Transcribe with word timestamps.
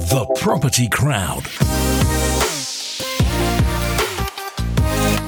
The 0.00 0.26
Property 0.34 0.88
Crowd. 0.88 1.44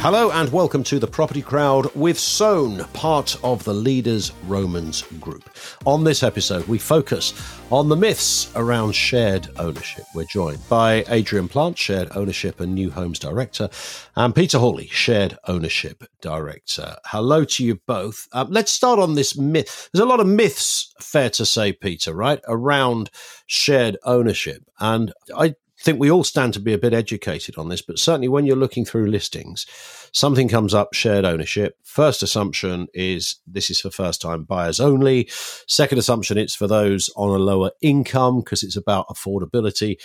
Hello 0.07 0.31
and 0.31 0.53
welcome 0.53 0.85
to 0.85 1.01
the 1.01 1.07
Property 1.09 1.43
Crowd 1.43 1.93
with 1.97 2.17
Sown, 2.17 2.85
part 2.93 3.37
of 3.43 3.65
the 3.65 3.75
Leaders 3.75 4.31
Romans 4.47 5.03
group. 5.19 5.51
On 5.85 6.05
this 6.05 6.23
episode, 6.23 6.65
we 6.69 6.79
focus 6.79 7.35
on 7.73 7.89
the 7.89 7.97
myths 7.97 8.53
around 8.55 8.93
shared 8.93 9.49
ownership. 9.59 10.05
We're 10.15 10.23
joined 10.27 10.61
by 10.69 11.05
Adrian 11.09 11.49
Plant, 11.49 11.77
Shared 11.77 12.11
Ownership 12.15 12.61
and 12.61 12.73
New 12.73 12.89
Homes 12.89 13.19
Director, 13.19 13.69
and 14.15 14.33
Peter 14.33 14.59
Hawley, 14.59 14.87
Shared 14.87 15.37
Ownership 15.49 16.05
Director. 16.21 16.95
Hello 17.07 17.45
to 17.45 17.65
you 17.65 17.75
both. 17.75 18.29
Um, 18.31 18.47
let's 18.53 18.71
start 18.71 19.01
on 19.01 19.17
this 19.17 19.37
myth. 19.37 19.91
There's 19.93 20.05
a 20.05 20.09
lot 20.09 20.21
of 20.21 20.29
myths, 20.29 20.95
fair 21.01 21.31
to 21.31 21.45
say, 21.45 21.73
Peter, 21.73 22.15
right, 22.15 22.39
around 22.47 23.11
shared 23.47 23.97
ownership. 24.05 24.63
And 24.79 25.13
I 25.37 25.57
think 25.87 26.01
we 26.01 26.11
all 26.11 26.25
stand 26.25 26.53
to 26.55 26.61
be 26.61 26.73
a 26.73 26.79
bit 26.79 26.93
educated 26.93 27.57
on 27.57 27.69
this, 27.69 27.81
but 27.81 27.99
certainly 27.99 28.27
when 28.29 28.45
you're 28.45 28.57
looking 28.57 28.85
through 28.85 29.07
listings, 29.07 29.67
something 30.13 30.49
comes 30.49 30.75
up 30.75 30.93
shared 30.93 31.25
ownership. 31.25 31.79
First 31.85 32.25
assumption 32.25 32.89
is 32.93 33.37
this 33.47 33.71
is 33.71 33.81
for 33.81 33.91
first 33.91 34.21
time 34.21 34.43
buyers 34.43 34.81
only. 34.81 35.29
Second 35.69 35.99
assumption, 35.99 36.39
it's 36.39 36.57
for 36.57 36.67
those 36.67 37.09
on 37.17 37.31
a 37.31 37.39
lower 37.39 37.71
income 37.81 38.41
because 38.41 38.65
it's 38.65 38.77
about 38.77 39.07
affordability. 39.09 39.97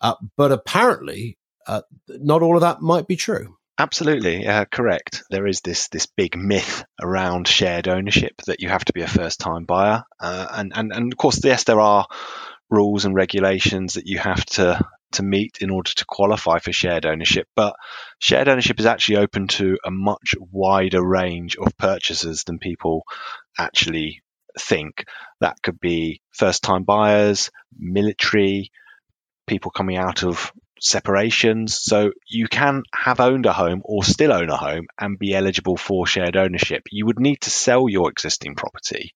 Uh, 0.00 0.14
but 0.38 0.52
apparently, 0.52 1.36
uh, 1.66 1.82
not 2.08 2.42
all 2.42 2.56
of 2.56 2.62
that 2.62 2.80
might 2.80 3.06
be 3.06 3.16
true. 3.16 3.56
Absolutely, 3.78 4.46
uh, 4.46 4.64
correct. 4.64 5.22
There 5.28 5.46
is 5.46 5.60
this 5.60 5.88
this 5.88 6.06
big 6.06 6.34
myth 6.34 6.82
around 7.02 7.46
shared 7.46 7.88
ownership 7.88 8.40
that 8.46 8.60
you 8.60 8.70
have 8.70 8.86
to 8.86 8.94
be 8.94 9.02
a 9.02 9.08
first 9.08 9.38
time 9.38 9.66
buyer, 9.66 10.02
uh, 10.18 10.46
and 10.50 10.72
and 10.74 10.92
and 10.92 11.12
of 11.12 11.18
course, 11.18 11.44
yes, 11.44 11.64
there 11.64 11.80
are 11.80 12.06
rules 12.70 13.04
and 13.04 13.14
regulations 13.14 13.94
that 13.94 14.06
you 14.06 14.18
have 14.18 14.44
to 14.46 14.80
to 15.16 15.22
meet 15.22 15.58
in 15.60 15.70
order 15.70 15.90
to 15.90 16.04
qualify 16.06 16.58
for 16.58 16.72
shared 16.72 17.06
ownership. 17.06 17.46
But 17.54 17.76
shared 18.18 18.48
ownership 18.48 18.80
is 18.80 18.86
actually 18.86 19.18
open 19.18 19.48
to 19.48 19.78
a 19.84 19.90
much 19.90 20.34
wider 20.38 21.06
range 21.06 21.56
of 21.56 21.76
purchasers 21.76 22.44
than 22.44 22.58
people 22.58 23.02
actually 23.58 24.22
think. 24.58 25.04
That 25.40 25.56
could 25.62 25.80
be 25.80 26.20
first 26.32 26.62
time 26.62 26.84
buyers, 26.84 27.50
military, 27.78 28.70
people 29.46 29.70
coming 29.70 29.96
out 29.96 30.24
of 30.24 30.52
separations. 30.80 31.78
So 31.80 32.12
you 32.28 32.48
can 32.48 32.82
have 32.94 33.20
owned 33.20 33.46
a 33.46 33.52
home 33.52 33.82
or 33.84 34.04
still 34.04 34.32
own 34.32 34.50
a 34.50 34.56
home 34.56 34.86
and 35.00 35.18
be 35.18 35.34
eligible 35.34 35.76
for 35.76 36.06
shared 36.06 36.36
ownership. 36.36 36.82
You 36.90 37.06
would 37.06 37.20
need 37.20 37.40
to 37.42 37.50
sell 37.50 37.88
your 37.88 38.10
existing 38.10 38.54
property 38.56 39.12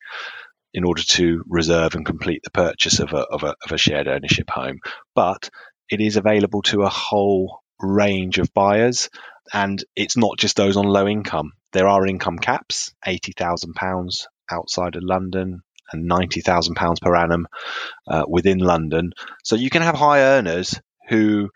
in 0.73 0.85
order 0.85 1.03
to 1.03 1.43
reserve 1.49 1.95
and 1.95 2.07
complete 2.07 2.43
the 2.45 2.51
purchase 2.51 3.01
of 3.01 3.13
a, 3.13 3.23
of 3.23 3.43
a, 3.43 3.57
of 3.65 3.73
a 3.73 3.79
shared 3.79 4.09
ownership 4.09 4.49
home. 4.51 4.79
But 5.15 5.51
it 5.91 6.01
is 6.01 6.17
available 6.17 6.63
to 6.63 6.83
a 6.83 6.89
whole 6.89 7.61
range 7.81 8.39
of 8.39 8.55
buyers, 8.55 9.11
and 9.53 9.83
it's 9.97 10.17
not 10.17 10.39
just 10.39 10.57
those 10.57 10.77
on 10.77 10.87
low 10.87 11.09
income. 11.09 11.53
There 11.73 11.89
are 11.89 12.07
income 12.07 12.39
caps, 12.39 12.95
eighty 13.07 13.33
thousand 13.33 13.75
pounds 13.75 14.29
outside 14.51 14.97
of 14.97 15.03
London 15.03 15.63
and 15.93 16.07
ninety 16.07 16.41
thousand 16.41 16.75
pounds 16.75 17.01
per 17.01 17.15
annum 17.15 17.47
uh, 18.09 18.25
within 18.29 18.59
London. 18.59 19.13
So 19.45 19.57
you 19.57 19.71
can 19.71 19.83
have 19.83 19.97
high 19.97 20.21
earners 20.21 20.81
who 21.09 21.51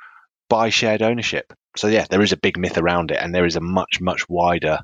buy 0.48 0.70
shared 0.70 1.02
ownership. 1.02 1.52
So 1.76 1.88
yeah, 1.88 2.06
there 2.08 2.22
is 2.22 2.32
a 2.32 2.36
big 2.36 2.58
myth 2.58 2.78
around 2.78 3.10
it, 3.10 3.18
and 3.20 3.34
there 3.34 3.46
is 3.46 3.56
a 3.56 3.60
much 3.60 4.00
much 4.00 4.28
wider 4.28 4.78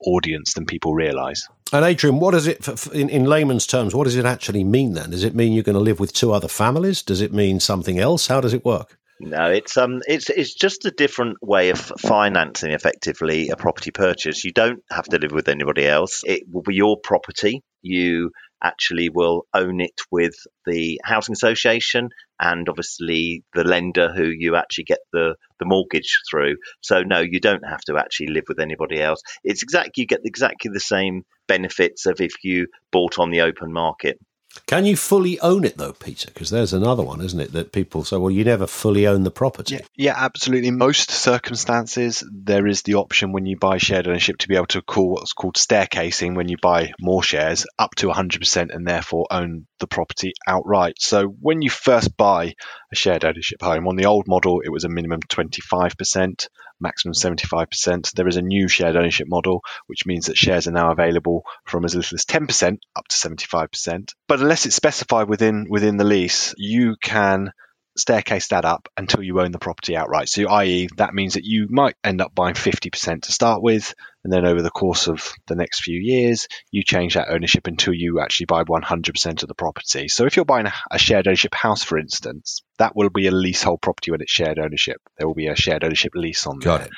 audience 0.00 0.54
than 0.54 0.66
people 0.66 0.94
realise. 0.94 1.48
And 1.72 1.84
Adrian, 1.84 2.20
what 2.20 2.32
does 2.32 2.46
it, 2.46 2.66
in, 2.92 3.08
in 3.08 3.24
layman's 3.24 3.66
terms, 3.66 3.94
what 3.94 4.04
does 4.04 4.16
it 4.16 4.24
actually 4.24 4.64
mean 4.64 4.94
then? 4.94 5.10
Does 5.10 5.24
it 5.24 5.34
mean 5.34 5.52
you're 5.52 5.64
going 5.64 5.74
to 5.74 5.80
live 5.80 5.98
with 5.98 6.12
two 6.12 6.32
other 6.32 6.48
families? 6.48 7.02
Does 7.02 7.20
it 7.20 7.32
mean 7.32 7.60
something 7.60 7.98
else? 7.98 8.28
How 8.28 8.40
does 8.40 8.54
it 8.54 8.64
work? 8.64 8.98
No, 9.18 9.46
it's 9.50 9.78
um, 9.78 10.02
it's 10.06 10.28
it's 10.28 10.54
just 10.54 10.84
a 10.84 10.90
different 10.90 11.38
way 11.40 11.70
of 11.70 11.78
financing 11.78 12.72
effectively 12.72 13.48
a 13.48 13.56
property 13.56 13.90
purchase. 13.90 14.44
You 14.44 14.52
don't 14.52 14.80
have 14.90 15.06
to 15.06 15.18
live 15.18 15.32
with 15.32 15.48
anybody 15.48 15.86
else. 15.86 16.20
It 16.26 16.42
will 16.52 16.62
be 16.62 16.74
your 16.74 16.98
property. 17.02 17.62
You 17.80 18.30
actually 18.62 19.08
will 19.08 19.46
own 19.54 19.80
it 19.80 19.98
with 20.10 20.34
the 20.66 21.00
housing 21.02 21.32
association 21.32 22.10
and 22.40 22.68
obviously 22.68 23.42
the 23.54 23.64
lender 23.64 24.12
who 24.12 24.24
you 24.26 24.56
actually 24.56 24.84
get 24.84 24.98
the, 25.12 25.34
the 25.58 25.66
mortgage 25.66 26.20
through. 26.30 26.56
So 26.80 27.02
no, 27.02 27.20
you 27.20 27.40
don't 27.40 27.66
have 27.66 27.80
to 27.86 27.96
actually 27.96 28.28
live 28.28 28.44
with 28.48 28.60
anybody 28.60 29.00
else. 29.00 29.20
It's 29.44 29.62
exactly 29.62 30.02
you 30.02 30.06
get 30.06 30.20
exactly 30.24 30.70
the 30.72 30.80
same 30.80 31.22
benefits 31.48 32.06
of 32.06 32.20
if 32.20 32.32
you 32.42 32.66
bought 32.92 33.18
on 33.18 33.30
the 33.30 33.42
open 33.42 33.72
market. 33.72 34.18
Can 34.66 34.84
you 34.84 34.96
fully 34.96 35.38
own 35.40 35.64
it 35.64 35.76
though, 35.76 35.92
Peter? 35.92 36.28
Because 36.32 36.50
there's 36.50 36.72
another 36.72 37.02
one, 37.02 37.20
isn't 37.20 37.40
it? 37.40 37.52
That 37.52 37.72
people 37.72 38.04
say, 38.04 38.16
well, 38.16 38.30
you 38.30 38.44
never 38.44 38.66
fully 38.66 39.06
own 39.06 39.24
the 39.24 39.30
property. 39.30 39.76
Yeah, 39.76 39.80
yeah, 39.96 40.14
absolutely. 40.16 40.68
In 40.68 40.78
most 40.78 41.10
circumstances, 41.10 42.24
there 42.32 42.66
is 42.66 42.82
the 42.82 42.94
option 42.94 43.32
when 43.32 43.46
you 43.46 43.56
buy 43.56 43.78
shared 43.78 44.08
ownership 44.08 44.38
to 44.38 44.48
be 44.48 44.56
able 44.56 44.66
to 44.66 44.82
call 44.82 45.10
what's 45.10 45.32
called 45.32 45.56
staircasing 45.56 46.36
when 46.36 46.48
you 46.48 46.56
buy 46.60 46.92
more 47.00 47.22
shares 47.22 47.66
up 47.78 47.94
to 47.96 48.08
100% 48.08 48.74
and 48.74 48.86
therefore 48.86 49.26
own 49.30 49.66
the 49.78 49.86
property 49.86 50.32
outright. 50.46 50.96
So 50.98 51.26
when 51.26 51.62
you 51.62 51.70
first 51.70 52.16
buy 52.16 52.54
a 52.92 52.96
shared 52.96 53.24
ownership 53.24 53.60
home, 53.62 53.86
on 53.88 53.96
the 53.96 54.06
old 54.06 54.26
model, 54.26 54.60
it 54.64 54.70
was 54.70 54.84
a 54.84 54.88
minimum 54.88 55.20
25% 55.20 56.48
maximum 56.80 57.14
75%. 57.14 58.12
There 58.12 58.28
is 58.28 58.36
a 58.36 58.42
new 58.42 58.68
shared 58.68 58.96
ownership 58.96 59.28
model, 59.28 59.62
which 59.86 60.06
means 60.06 60.26
that 60.26 60.36
shares 60.36 60.66
are 60.68 60.72
now 60.72 60.90
available 60.90 61.44
from 61.64 61.84
as 61.84 61.94
little 61.94 62.16
as 62.16 62.24
10% 62.24 62.78
up 62.94 63.08
to 63.08 63.16
75%. 63.16 64.14
But 64.28 64.40
unless 64.40 64.66
it's 64.66 64.76
specified 64.76 65.28
within 65.28 65.66
within 65.68 65.96
the 65.96 66.04
lease, 66.04 66.54
you 66.56 66.96
can 67.00 67.52
staircase 67.96 68.48
that 68.48 68.64
up 68.64 68.88
until 68.96 69.22
you 69.22 69.40
own 69.40 69.52
the 69.52 69.58
property 69.58 69.96
outright. 69.96 70.28
So, 70.28 70.48
i.e., 70.48 70.88
that 70.96 71.14
means 71.14 71.34
that 71.34 71.44
you 71.44 71.66
might 71.70 71.96
end 72.04 72.20
up 72.20 72.34
buying 72.34 72.54
50% 72.54 73.22
to 73.22 73.32
start 73.32 73.62
with, 73.62 73.94
and 74.24 74.32
then 74.32 74.44
over 74.44 74.62
the 74.62 74.70
course 74.70 75.08
of 75.08 75.32
the 75.46 75.54
next 75.56 75.82
few 75.82 75.98
years, 76.00 76.48
you 76.70 76.82
change 76.82 77.14
that 77.14 77.28
ownership 77.30 77.66
until 77.66 77.94
you 77.94 78.20
actually 78.20 78.46
buy 78.46 78.64
100% 78.64 79.42
of 79.42 79.48
the 79.48 79.54
property. 79.54 80.08
So, 80.08 80.26
if 80.26 80.36
you're 80.36 80.44
buying 80.44 80.68
a 80.90 80.98
shared 80.98 81.26
ownership 81.26 81.54
house, 81.54 81.82
for 81.82 81.98
instance, 81.98 82.62
that 82.78 82.94
will 82.94 83.10
be 83.10 83.26
a 83.26 83.32
leasehold 83.32 83.80
property 83.80 84.10
when 84.10 84.20
it's 84.20 84.32
shared 84.32 84.58
ownership. 84.58 85.00
There 85.18 85.26
will 85.26 85.34
be 85.34 85.48
a 85.48 85.56
shared 85.56 85.84
ownership 85.84 86.12
lease 86.14 86.46
on 86.46 86.58
Got 86.58 86.78
there. 86.78 86.86
it. 86.88 86.92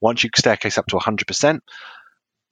Once 0.00 0.24
you 0.24 0.30
staircase 0.36 0.78
up 0.78 0.86
to 0.86 0.96
100%, 0.96 1.60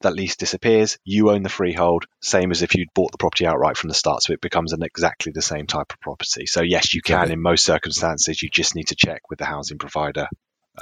that 0.03 0.15
lease 0.15 0.37
disappears, 0.37 0.99
you 1.05 1.31
own 1.31 1.43
the 1.43 1.49
freehold, 1.49 2.07
same 2.21 2.51
as 2.51 2.63
if 2.63 2.75
you'd 2.75 2.93
bought 2.95 3.13
the 3.13 3.19
property 3.19 3.47
outright 3.47 3.77
from 3.77 3.89
the 3.89 3.95
start. 3.95 4.23
So 4.23 4.33
it 4.33 4.41
becomes 4.41 4.73
an 4.73 4.83
exactly 4.83 5.33
the 5.33 5.43
same 5.43 5.67
type 5.67 5.93
of 5.93 6.01
property. 6.01 6.47
So 6.47 6.63
yes, 6.63 6.95
you 6.95 7.03
can 7.03 7.31
in 7.31 7.41
most 7.41 7.65
circumstances. 7.65 8.43
You 8.43 8.49
just 8.49 8.75
need 8.75 8.89
to 8.89 8.97
check 8.97 9.23
with 9.29 9.39
the 9.39 9.45
housing 9.45 9.79
provider. 9.79 10.29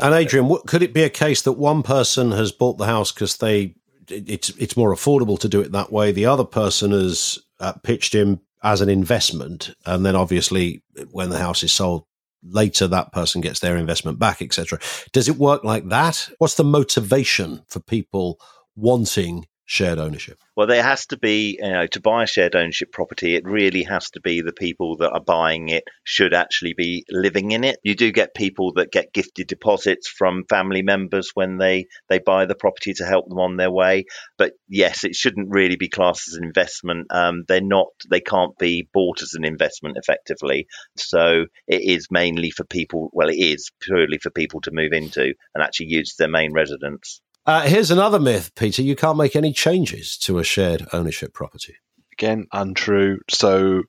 And 0.01 0.15
Adrian, 0.15 0.49
what, 0.49 0.67
could 0.67 0.83
it 0.83 0.95
be 0.95 1.03
a 1.03 1.11
case 1.11 1.43
that 1.43 1.53
one 1.53 1.83
person 1.83 2.31
has 2.33 2.53
bought 2.53 2.79
the 2.79 2.87
house 2.87 3.13
because 3.13 3.37
they 3.39 3.75
it's 4.09 4.51
it's 4.51 4.77
more 4.77 4.95
affordable 4.95 5.39
to 5.41 5.49
do 5.49 5.61
it 5.61 5.73
that 5.73 5.93
way? 5.93 6.13
The 6.13 6.27
other 6.27 6.45
person 6.45 6.93
has 6.93 7.39
uh, 7.59 7.73
pitched 7.83 8.15
in 8.15 8.41
as 8.63 8.81
an 8.81 8.89
investment, 8.89 9.75
and 9.87 10.05
then 10.05 10.15
obviously 10.15 10.83
when 11.11 11.31
the 11.31 11.39
house 11.39 11.63
is 11.63 11.73
sold 11.73 12.05
later, 12.45 12.87
that 12.87 13.13
person 13.13 13.41
gets 13.41 13.61
their 13.61 13.77
investment 13.77 14.19
back, 14.19 14.41
etc. 14.41 14.79
Does 15.13 15.29
it 15.29 15.37
work 15.37 15.65
like 15.65 15.89
that? 15.89 16.29
What's 16.39 16.55
the 16.55 16.65
motivation 16.65 17.63
for 17.67 17.81
people 17.81 18.39
wanting 18.79 19.45
shared 19.69 19.99
ownership? 19.99 20.39
Well, 20.57 20.67
there 20.67 20.83
has 20.83 21.07
to 21.09 21.19
be, 21.19 21.59
you 21.61 21.71
know, 21.71 21.87
to 21.89 22.01
buy 22.01 22.25
a 22.25 22.27
shared 22.27 22.57
ownership 22.57 22.91
property, 22.91 23.35
it 23.35 23.45
really 23.45 23.83
has 23.83 24.09
to 24.11 24.21
be 24.21 24.41
the 24.41 24.53
people 24.53 24.97
that 24.97 25.11
are 25.11 25.21
buying 25.21 25.69
it 25.69 25.85
should 26.05 26.33
actually 26.33 26.73
be 26.75 27.05
living 27.11 27.51
in 27.51 27.65
it. 27.65 27.79
You 27.83 27.95
do 27.95 28.11
get 28.11 28.35
people 28.35 28.73
that 28.77 28.91
get 28.91 29.13
gifted 29.13 29.47
deposits 29.47 30.09
from 30.09 30.45
family 30.49 30.83
members 30.83 31.33
when 31.35 31.59
they, 31.59 31.87
they 32.09 32.19
buy 32.19 32.47
the 32.47 32.55
property 32.55 32.95
to 32.95 33.05
help 33.05 33.29
them 33.29 33.39
on 33.39 33.57
their 33.57 33.71
way. 33.71 34.07
But 34.39 34.55
yes, 34.69 35.05
it 35.05 35.15
shouldn't 35.15 35.51
really 35.51 35.77
be 35.77 35.91
classed 35.91 36.29
as 36.29 36.35
an 36.35 36.45
investment. 36.45 37.09
Um, 37.11 37.45
they're 37.47 37.61
not, 37.61 37.89
they 38.09 38.21
can't 38.21 38.57
be 38.59 38.89
bought 38.95 39.23
as 39.23 39.35
an 39.35 39.45
investment 39.45 39.99
effectively. 39.99 40.67
So 40.97 41.45
it 41.67 41.83
is 41.83 42.09
mainly 42.11 42.51
for 42.51 42.65
people, 42.65 43.11
well, 43.13 43.29
it 43.29 43.39
is 43.39 43.71
purely 43.81 44.19
for 44.19 44.31
people 44.31 44.63
to 44.63 44.73
move 44.73 44.93
into 44.93 45.35
and 45.55 45.63
actually 45.63 45.89
use 45.89 46.15
their 46.19 46.29
main 46.29 46.55
residence. 46.55 47.21
Uh, 47.49 47.63
here's 47.63 47.91
another 47.91 48.21
myth, 48.21 48.55
Peter. 48.55 48.83
You 48.83 48.95
can't 48.95 49.17
make 49.17 49.35
any 49.35 49.55
changes 49.55 50.19
to 50.19 50.39
a 50.39 50.45
shared 50.45 50.87
ownership 50.93 51.33
property. 51.33 51.77
Again, 52.13 52.47
untrue. 52.53 53.21
So 53.31 53.85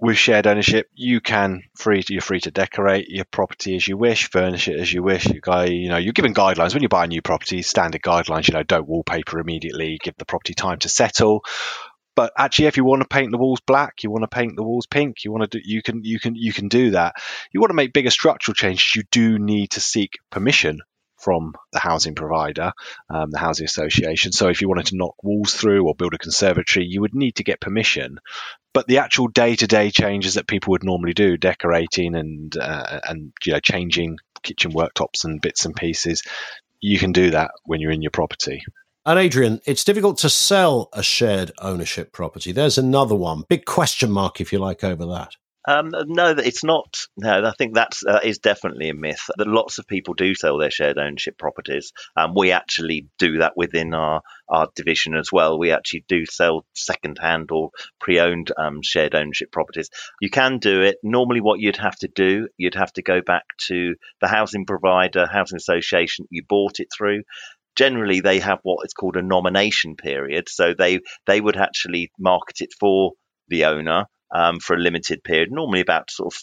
with 0.00 0.18
shared 0.18 0.48
ownership, 0.48 0.88
you 0.94 1.20
can 1.20 1.62
free 1.76 2.02
you're 2.08 2.20
free 2.20 2.40
to 2.40 2.50
decorate 2.50 3.08
your 3.08 3.24
property 3.26 3.76
as 3.76 3.86
you 3.86 3.96
wish, 3.96 4.28
furnish 4.30 4.66
it 4.66 4.80
as 4.80 4.92
you 4.92 5.04
wish. 5.04 5.26
You 5.26 5.40
guy, 5.40 5.66
you 5.66 5.90
know, 5.90 5.96
you're 5.96 6.12
given 6.12 6.34
guidelines 6.34 6.74
when 6.74 6.82
you 6.82 6.88
buy 6.88 7.04
a 7.04 7.06
new 7.06 7.22
property. 7.22 7.62
Standard 7.62 8.02
guidelines, 8.02 8.48
you 8.48 8.54
know, 8.54 8.64
don't 8.64 8.88
wallpaper 8.88 9.38
immediately. 9.38 10.00
Give 10.02 10.16
the 10.18 10.24
property 10.24 10.54
time 10.54 10.80
to 10.80 10.88
settle. 10.88 11.44
But 12.16 12.32
actually, 12.36 12.66
if 12.66 12.76
you 12.76 12.84
want 12.84 13.02
to 13.02 13.08
paint 13.08 13.30
the 13.30 13.38
walls 13.38 13.60
black, 13.60 14.02
you 14.02 14.10
want 14.10 14.24
to 14.24 14.28
paint 14.28 14.56
the 14.56 14.64
walls 14.64 14.88
pink, 14.88 15.22
you 15.24 15.30
want 15.30 15.48
to 15.48 15.58
do, 15.60 15.62
you 15.64 15.82
can, 15.82 16.02
you 16.02 16.18
can, 16.18 16.34
you 16.34 16.52
can 16.52 16.66
do 16.66 16.90
that. 16.90 17.14
You 17.52 17.60
want 17.60 17.70
to 17.70 17.74
make 17.74 17.92
bigger 17.92 18.10
structural 18.10 18.56
changes, 18.56 18.96
you 18.96 19.04
do 19.12 19.38
need 19.38 19.70
to 19.70 19.80
seek 19.80 20.18
permission 20.30 20.80
from 21.24 21.54
the 21.72 21.78
housing 21.78 22.14
provider, 22.14 22.72
um, 23.08 23.30
the 23.30 23.38
housing 23.38 23.64
association. 23.64 24.32
So 24.32 24.48
if 24.48 24.60
you 24.60 24.68
wanted 24.68 24.86
to 24.86 24.96
knock 24.96 25.16
walls 25.24 25.54
through 25.54 25.86
or 25.86 25.94
build 25.94 26.14
a 26.14 26.18
conservatory, 26.18 26.84
you 26.84 27.00
would 27.00 27.14
need 27.14 27.36
to 27.36 27.44
get 27.44 27.60
permission. 27.60 28.18
But 28.74 28.86
the 28.86 28.98
actual 28.98 29.28
day-to-day 29.28 29.90
changes 29.90 30.34
that 30.34 30.46
people 30.46 30.72
would 30.72 30.84
normally 30.84 31.14
do, 31.14 31.36
decorating 31.36 32.14
and 32.14 32.56
uh, 32.56 33.00
and 33.08 33.32
you 33.44 33.52
know 33.52 33.60
changing 33.60 34.18
kitchen 34.42 34.72
worktops 34.72 35.24
and 35.24 35.40
bits 35.40 35.64
and 35.64 35.74
pieces, 35.74 36.22
you 36.80 36.98
can 36.98 37.12
do 37.12 37.30
that 37.30 37.52
when 37.64 37.80
you're 37.80 37.92
in 37.92 38.02
your 38.02 38.10
property. 38.10 38.62
And 39.06 39.18
Adrian, 39.18 39.60
it's 39.66 39.84
difficult 39.84 40.18
to 40.18 40.30
sell 40.30 40.88
a 40.92 41.02
shared 41.02 41.52
ownership 41.58 42.12
property. 42.12 42.52
There's 42.52 42.78
another 42.78 43.14
one, 43.14 43.44
big 43.48 43.64
question 43.64 44.10
mark, 44.10 44.40
if 44.40 44.52
you 44.52 44.58
like, 44.58 44.82
over 44.82 45.06
that. 45.06 45.36
Um, 45.66 45.90
no, 46.06 46.30
it's 46.30 46.62
not. 46.62 47.06
No, 47.16 47.44
I 47.44 47.52
think 47.56 47.74
that's 47.74 48.04
uh, 48.04 48.20
is 48.22 48.38
definitely 48.38 48.90
a 48.90 48.94
myth. 48.94 49.30
That 49.38 49.46
lots 49.46 49.78
of 49.78 49.86
people 49.86 50.12
do 50.14 50.34
sell 50.34 50.58
their 50.58 50.70
shared 50.70 50.98
ownership 50.98 51.38
properties. 51.38 51.92
Um, 52.16 52.34
we 52.36 52.52
actually 52.52 53.08
do 53.18 53.38
that 53.38 53.54
within 53.56 53.94
our 53.94 54.20
our 54.48 54.68
division 54.76 55.16
as 55.16 55.30
well. 55.32 55.58
We 55.58 55.72
actually 55.72 56.04
do 56.06 56.26
sell 56.26 56.66
second 56.74 57.18
hand 57.18 57.50
or 57.50 57.70
pre 57.98 58.20
owned 58.20 58.52
um, 58.58 58.80
shared 58.82 59.14
ownership 59.14 59.52
properties. 59.52 59.88
You 60.20 60.28
can 60.28 60.58
do 60.58 60.82
it. 60.82 60.96
Normally, 61.02 61.40
what 61.40 61.60
you'd 61.60 61.78
have 61.78 61.96
to 62.00 62.08
do, 62.08 62.48
you'd 62.58 62.74
have 62.74 62.92
to 62.94 63.02
go 63.02 63.22
back 63.22 63.44
to 63.68 63.94
the 64.20 64.28
housing 64.28 64.66
provider, 64.66 65.26
housing 65.26 65.56
association 65.56 66.26
you 66.30 66.42
bought 66.46 66.80
it 66.80 66.88
through 66.96 67.22
generally 67.76 68.20
they 68.20 68.38
have 68.38 68.60
what 68.62 68.84
is 68.86 68.92
called 68.92 69.16
a 69.16 69.22
nomination 69.22 69.96
period 69.96 70.48
so 70.48 70.74
they 70.74 71.00
they 71.26 71.40
would 71.40 71.56
actually 71.56 72.10
market 72.18 72.60
it 72.60 72.70
for 72.78 73.12
the 73.48 73.64
owner 73.64 74.04
um, 74.34 74.58
for 74.60 74.74
a 74.74 74.80
limited 74.80 75.24
period, 75.24 75.50
normally 75.50 75.80
about 75.80 76.10
sort 76.10 76.34
of 76.34 76.40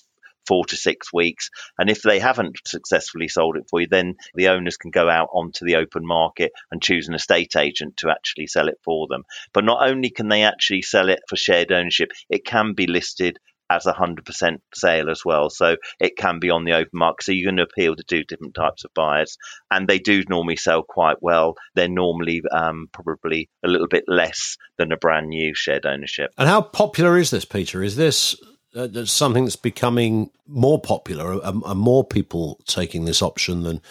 four 0.47 0.65
to 0.65 0.75
six 0.75 1.13
weeks. 1.13 1.49
And 1.77 1.89
if 1.89 2.01
they 2.01 2.19
haven't 2.19 2.57
successfully 2.65 3.27
sold 3.27 3.57
it 3.57 3.67
for 3.69 3.81
you, 3.81 3.87
then 3.87 4.15
the 4.33 4.49
owners 4.49 4.77
can 4.77 4.91
go 4.91 5.09
out 5.09 5.29
onto 5.33 5.65
the 5.65 5.75
open 5.75 6.05
market 6.05 6.51
and 6.71 6.81
choose 6.81 7.07
an 7.07 7.13
estate 7.13 7.55
agent 7.55 7.97
to 7.97 8.09
actually 8.09 8.47
sell 8.47 8.67
it 8.67 8.79
for 8.83 9.07
them. 9.07 9.23
But 9.53 9.65
not 9.65 9.87
only 9.87 10.09
can 10.09 10.29
they 10.29 10.43
actually 10.43 10.81
sell 10.81 11.09
it 11.09 11.19
for 11.29 11.35
shared 11.35 11.71
ownership, 11.71 12.11
it 12.29 12.45
can 12.45 12.73
be 12.73 12.87
listed 12.87 13.37
as 13.71 13.85
a 13.85 13.93
100% 13.93 14.57
sale 14.73 15.09
as 15.09 15.23
well. 15.23 15.49
So 15.49 15.77
it 15.99 16.17
can 16.17 16.39
be 16.39 16.49
on 16.49 16.65
the 16.65 16.73
open 16.73 16.91
market. 16.93 17.23
So 17.23 17.31
you're 17.31 17.51
going 17.51 17.57
to 17.57 17.63
appeal 17.63 17.95
to 17.95 18.03
two 18.03 18.23
different 18.23 18.53
types 18.53 18.83
of 18.83 18.93
buyers. 18.93 19.37
And 19.69 19.87
they 19.87 19.99
do 19.99 20.23
normally 20.29 20.57
sell 20.57 20.83
quite 20.83 21.17
well. 21.21 21.55
They're 21.75 21.87
normally 21.87 22.41
um, 22.51 22.89
probably 22.91 23.49
a 23.63 23.67
little 23.67 23.87
bit 23.87 24.03
less 24.07 24.57
than 24.77 24.91
a 24.91 24.97
brand 24.97 25.29
new 25.29 25.53
shared 25.55 25.85
ownership. 25.85 26.31
And 26.37 26.49
how 26.49 26.61
popular 26.61 27.17
is 27.17 27.31
this, 27.31 27.45
Peter? 27.45 27.81
Is 27.81 27.95
this 27.95 28.35
uh, 28.75 29.05
something 29.05 29.45
that's 29.45 29.55
becoming 29.55 30.31
more 30.47 30.79
popular? 30.79 31.41
Are 31.43 31.75
more 31.75 32.03
people 32.03 32.59
taking 32.65 33.05
this 33.05 33.21
option 33.21 33.63
than 33.63 33.81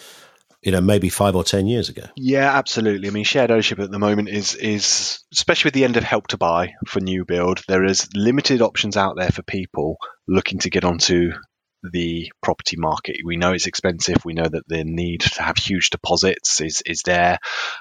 you 0.61 0.71
know, 0.71 0.81
maybe 0.81 1.09
five 1.09 1.35
or 1.35 1.43
ten 1.43 1.65
years 1.65 1.89
ago. 1.89 2.03
Yeah, 2.15 2.55
absolutely. 2.55 3.07
I 3.07 3.11
mean, 3.11 3.23
shared 3.23 3.51
ownership 3.51 3.79
at 3.79 3.91
the 3.91 3.99
moment 3.99 4.29
is 4.29 4.55
is 4.55 5.23
especially 5.31 5.69
with 5.69 5.73
the 5.73 5.85
end 5.85 5.97
of 5.97 6.03
help 6.03 6.27
to 6.27 6.37
buy 6.37 6.73
for 6.87 6.99
new 6.99 7.25
build. 7.25 7.61
There 7.67 7.83
is 7.83 8.07
limited 8.15 8.61
options 8.61 8.95
out 8.95 9.15
there 9.17 9.31
for 9.31 9.43
people 9.43 9.97
looking 10.27 10.59
to 10.59 10.69
get 10.69 10.85
onto 10.85 11.31
the 11.83 12.31
property 12.43 12.77
market. 12.77 13.17
We 13.25 13.37
know 13.37 13.53
it's 13.53 13.65
expensive. 13.65 14.23
We 14.23 14.33
know 14.33 14.47
that 14.47 14.67
the 14.67 14.83
need 14.83 15.21
to 15.21 15.41
have 15.41 15.57
huge 15.57 15.89
deposits 15.89 16.61
is 16.61 16.83
is 16.85 17.01
there. 17.03 17.39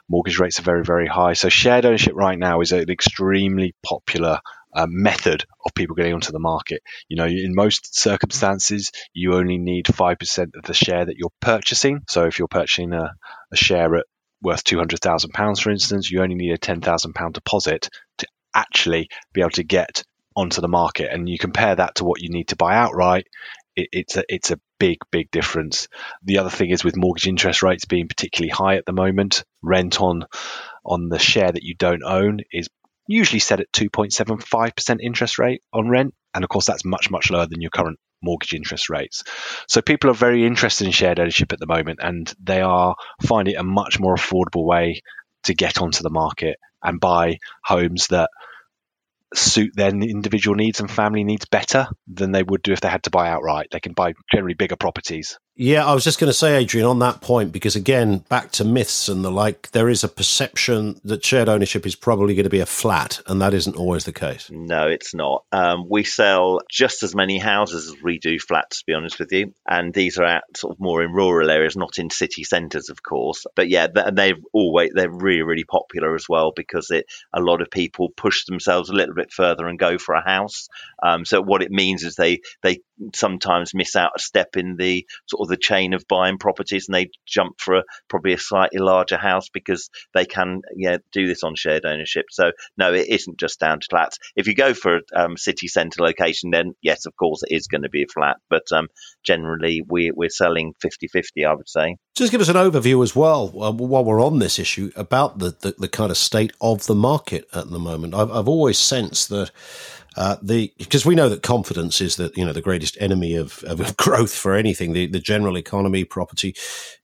Mortgage 0.08 0.38
rates 0.38 0.58
are 0.58 0.62
very 0.62 0.84
very 0.84 1.06
high. 1.06 1.34
So 1.34 1.50
shared 1.50 1.84
ownership 1.84 2.14
right 2.14 2.38
now 2.38 2.62
is 2.62 2.72
an 2.72 2.90
extremely 2.90 3.74
popular 3.82 4.40
uh, 4.72 4.86
method 4.88 5.44
of 5.64 5.74
people 5.74 5.96
getting 5.96 6.14
onto 6.14 6.32
the 6.32 6.38
market. 6.38 6.82
You 7.08 7.16
know, 7.16 7.26
in 7.26 7.54
most 7.54 7.98
circumstances, 7.98 8.92
you 9.12 9.34
only 9.34 9.58
need 9.58 9.86
5% 9.86 10.56
of 10.56 10.62
the 10.64 10.74
share 10.74 11.04
that 11.04 11.16
you're 11.16 11.32
purchasing. 11.40 12.00
So 12.08 12.24
if 12.26 12.38
you're 12.38 12.48
purchasing 12.48 12.92
a, 12.92 13.14
a 13.52 13.56
share 13.56 13.96
at 13.96 14.06
worth 14.42 14.64
£200,000, 14.64 15.60
for 15.60 15.70
instance, 15.70 16.10
you 16.10 16.22
only 16.22 16.36
need 16.36 16.52
a 16.52 16.58
£10,000 16.58 17.32
deposit 17.32 17.88
to 18.18 18.26
actually 18.54 19.08
be 19.32 19.40
able 19.40 19.50
to 19.50 19.64
get 19.64 20.02
onto 20.36 20.60
the 20.60 20.68
market. 20.68 21.12
And 21.12 21.28
you 21.28 21.38
compare 21.38 21.74
that 21.74 21.96
to 21.96 22.04
what 22.04 22.20
you 22.20 22.30
need 22.30 22.48
to 22.48 22.56
buy 22.56 22.74
outright, 22.76 23.26
it, 23.76 23.88
it's 23.92 24.16
a 24.16 24.24
it's 24.28 24.50
a 24.50 24.60
big 24.78 24.98
big 25.10 25.30
difference. 25.30 25.88
The 26.24 26.38
other 26.38 26.50
thing 26.50 26.70
is 26.70 26.84
with 26.84 26.96
mortgage 26.96 27.28
interest 27.28 27.62
rates 27.62 27.84
being 27.84 28.08
particularly 28.08 28.50
high 28.50 28.76
at 28.76 28.86
the 28.86 28.92
moment, 28.92 29.44
rent 29.62 30.00
on 30.00 30.24
on 30.84 31.08
the 31.08 31.18
share 31.18 31.50
that 31.50 31.62
you 31.62 31.74
don't 31.74 32.02
own 32.02 32.40
is 32.52 32.68
usually 33.10 33.40
set 33.40 33.60
at 33.60 33.72
2.75% 33.72 34.98
interest 35.00 35.38
rate 35.38 35.62
on 35.72 35.88
rent. 35.88 36.14
And 36.32 36.44
of 36.44 36.50
course, 36.50 36.66
that's 36.66 36.84
much, 36.84 37.10
much 37.10 37.30
lower 37.30 37.46
than 37.46 37.60
your 37.60 37.70
current 37.70 37.98
mortgage 38.22 38.54
interest 38.54 38.88
rates. 38.88 39.24
So 39.66 39.82
people 39.82 40.10
are 40.10 40.14
very 40.14 40.46
interested 40.46 40.86
in 40.86 40.92
shared 40.92 41.18
ownership 41.18 41.52
at 41.52 41.58
the 41.58 41.66
moment 41.66 42.00
and 42.02 42.32
they 42.42 42.60
are 42.60 42.94
finding 43.22 43.56
a 43.56 43.64
much 43.64 43.98
more 43.98 44.14
affordable 44.14 44.64
way 44.64 45.00
to 45.44 45.54
get 45.54 45.80
onto 45.80 46.02
the 46.02 46.10
market 46.10 46.56
and 46.82 47.00
buy 47.00 47.38
homes 47.64 48.08
that 48.08 48.30
suit 49.34 49.72
their 49.74 49.90
individual 49.90 50.56
needs 50.56 50.80
and 50.80 50.90
family 50.90 51.24
needs 51.24 51.46
better 51.46 51.86
than 52.08 52.32
they 52.32 52.42
would 52.42 52.62
do 52.62 52.72
if 52.72 52.80
they 52.80 52.88
had 52.88 53.04
to 53.04 53.10
buy 53.10 53.28
outright. 53.30 53.68
They 53.70 53.80
can 53.80 53.92
buy 53.92 54.14
generally 54.32 54.54
bigger 54.54 54.76
properties. 54.76 55.38
Yeah, 55.56 55.84
I 55.84 55.92
was 55.92 56.04
just 56.04 56.18
going 56.18 56.30
to 56.30 56.34
say, 56.34 56.56
Adrian, 56.56 56.86
on 56.86 57.00
that 57.00 57.20
point, 57.20 57.52
because 57.52 57.76
again, 57.76 58.18
back 58.30 58.50
to 58.52 58.64
myths 58.64 59.08
and 59.08 59.22
the 59.22 59.30
like, 59.30 59.70
there 59.72 59.90
is 59.90 60.02
a 60.02 60.08
perception 60.08 60.98
that 61.04 61.22
shared 61.22 61.50
ownership 61.50 61.84
is 61.84 61.94
probably 61.94 62.34
going 62.34 62.44
to 62.44 62.50
be 62.50 62.60
a 62.60 62.66
flat, 62.66 63.20
and 63.26 63.42
that 63.42 63.52
isn't 63.52 63.76
always 63.76 64.04
the 64.04 64.12
case. 64.12 64.50
No, 64.50 64.86
it's 64.86 65.12
not. 65.12 65.44
Um, 65.52 65.86
we 65.88 66.04
sell 66.04 66.60
just 66.70 67.02
as 67.02 67.14
many 67.14 67.36
houses 67.36 67.88
as 67.88 68.02
we 68.02 68.18
do 68.18 68.38
flats, 68.38 68.78
to 68.78 68.86
be 68.86 68.94
honest 68.94 69.18
with 69.18 69.32
you, 69.32 69.52
and 69.68 69.92
these 69.92 70.18
are 70.18 70.24
out 70.24 70.44
sort 70.56 70.74
of 70.74 70.80
more 70.80 71.02
in 71.02 71.12
rural 71.12 71.50
areas, 71.50 71.76
not 71.76 71.98
in 71.98 72.08
city 72.08 72.42
centres, 72.42 72.88
of 72.88 73.02
course. 73.02 73.44
But 73.54 73.68
yeah, 73.68 73.88
they're 73.88 74.36
always 74.54 74.92
they're 74.94 75.10
really 75.10 75.42
really 75.42 75.64
popular 75.64 76.14
as 76.14 76.26
well 76.26 76.52
because 76.54 76.90
it 76.90 77.06
a 77.34 77.40
lot 77.40 77.60
of 77.60 77.70
people 77.70 78.08
push 78.16 78.46
themselves 78.46 78.88
a 78.88 78.94
little 78.94 79.14
bit 79.14 79.30
further 79.32 79.66
and 79.66 79.78
go 79.78 79.98
for 79.98 80.14
a 80.14 80.24
house. 80.24 80.68
Um, 81.02 81.24
so 81.26 81.42
what 81.42 81.62
it 81.62 81.70
means 81.70 82.02
is 82.02 82.14
they 82.14 82.40
they 82.62 82.80
sometimes 83.14 83.74
miss 83.74 83.96
out 83.96 84.12
a 84.16 84.20
step 84.20 84.56
in 84.56 84.76
the 84.76 85.06
sort 85.26 85.39
of 85.40 85.48
the 85.48 85.56
chain 85.56 85.94
of 85.94 86.04
buying 86.08 86.38
properties 86.38 86.86
and 86.88 86.94
they 86.94 87.10
jump 87.26 87.60
for 87.60 87.76
a, 87.76 87.82
probably 88.08 88.32
a 88.32 88.38
slightly 88.38 88.78
larger 88.78 89.16
house 89.16 89.48
because 89.52 89.90
they 90.14 90.24
can 90.24 90.60
yeah 90.76 90.98
do 91.12 91.26
this 91.26 91.42
on 91.42 91.54
shared 91.54 91.84
ownership. 91.84 92.26
So 92.30 92.52
no, 92.76 92.92
it 92.92 93.08
isn't 93.08 93.38
just 93.38 93.60
down 93.60 93.80
to 93.80 93.86
flats. 93.88 94.18
If 94.36 94.46
you 94.46 94.54
go 94.54 94.74
for 94.74 94.96
a 94.96 95.00
um, 95.14 95.36
city 95.36 95.68
centre 95.68 96.02
location, 96.02 96.50
then 96.50 96.72
yes, 96.82 97.06
of 97.06 97.16
course 97.16 97.42
it 97.42 97.54
is 97.54 97.66
going 97.66 97.82
to 97.82 97.88
be 97.88 98.02
a 98.02 98.12
flat. 98.12 98.36
But 98.48 98.70
um, 98.72 98.88
generally, 99.24 99.82
we, 99.88 100.10
we're 100.10 100.30
selling 100.30 100.74
50-50, 100.84 101.46
I 101.46 101.54
would 101.54 101.68
say. 101.68 101.96
Just 102.14 102.32
give 102.32 102.40
us 102.40 102.48
an 102.48 102.56
overview 102.56 103.02
as 103.02 103.16
well 103.16 103.46
uh, 103.62 103.72
while 103.72 104.04
we're 104.04 104.24
on 104.24 104.38
this 104.38 104.58
issue 104.58 104.90
about 104.96 105.38
the, 105.38 105.56
the, 105.60 105.74
the 105.78 105.88
kind 105.88 106.10
of 106.10 106.16
state 106.16 106.52
of 106.60 106.86
the 106.86 106.94
market 106.94 107.46
at 107.52 107.70
the 107.70 107.78
moment. 107.78 108.14
I've, 108.14 108.30
I've 108.30 108.48
always 108.48 108.78
sensed 108.78 109.28
that 109.30 109.50
uh, 110.16 110.36
the 110.42 110.72
because 110.78 111.06
we 111.06 111.14
know 111.14 111.28
that 111.28 111.42
confidence 111.42 112.00
is 112.00 112.16
that 112.16 112.36
you 112.36 112.44
know 112.44 112.52
the 112.52 112.60
greatest 112.60 112.96
enemy 113.00 113.36
of, 113.36 113.62
of 113.64 113.96
growth 113.96 114.34
for 114.34 114.54
anything, 114.54 114.92
the, 114.92 115.06
the 115.06 115.20
general 115.20 115.56
economy, 115.56 116.04
property, 116.04 116.54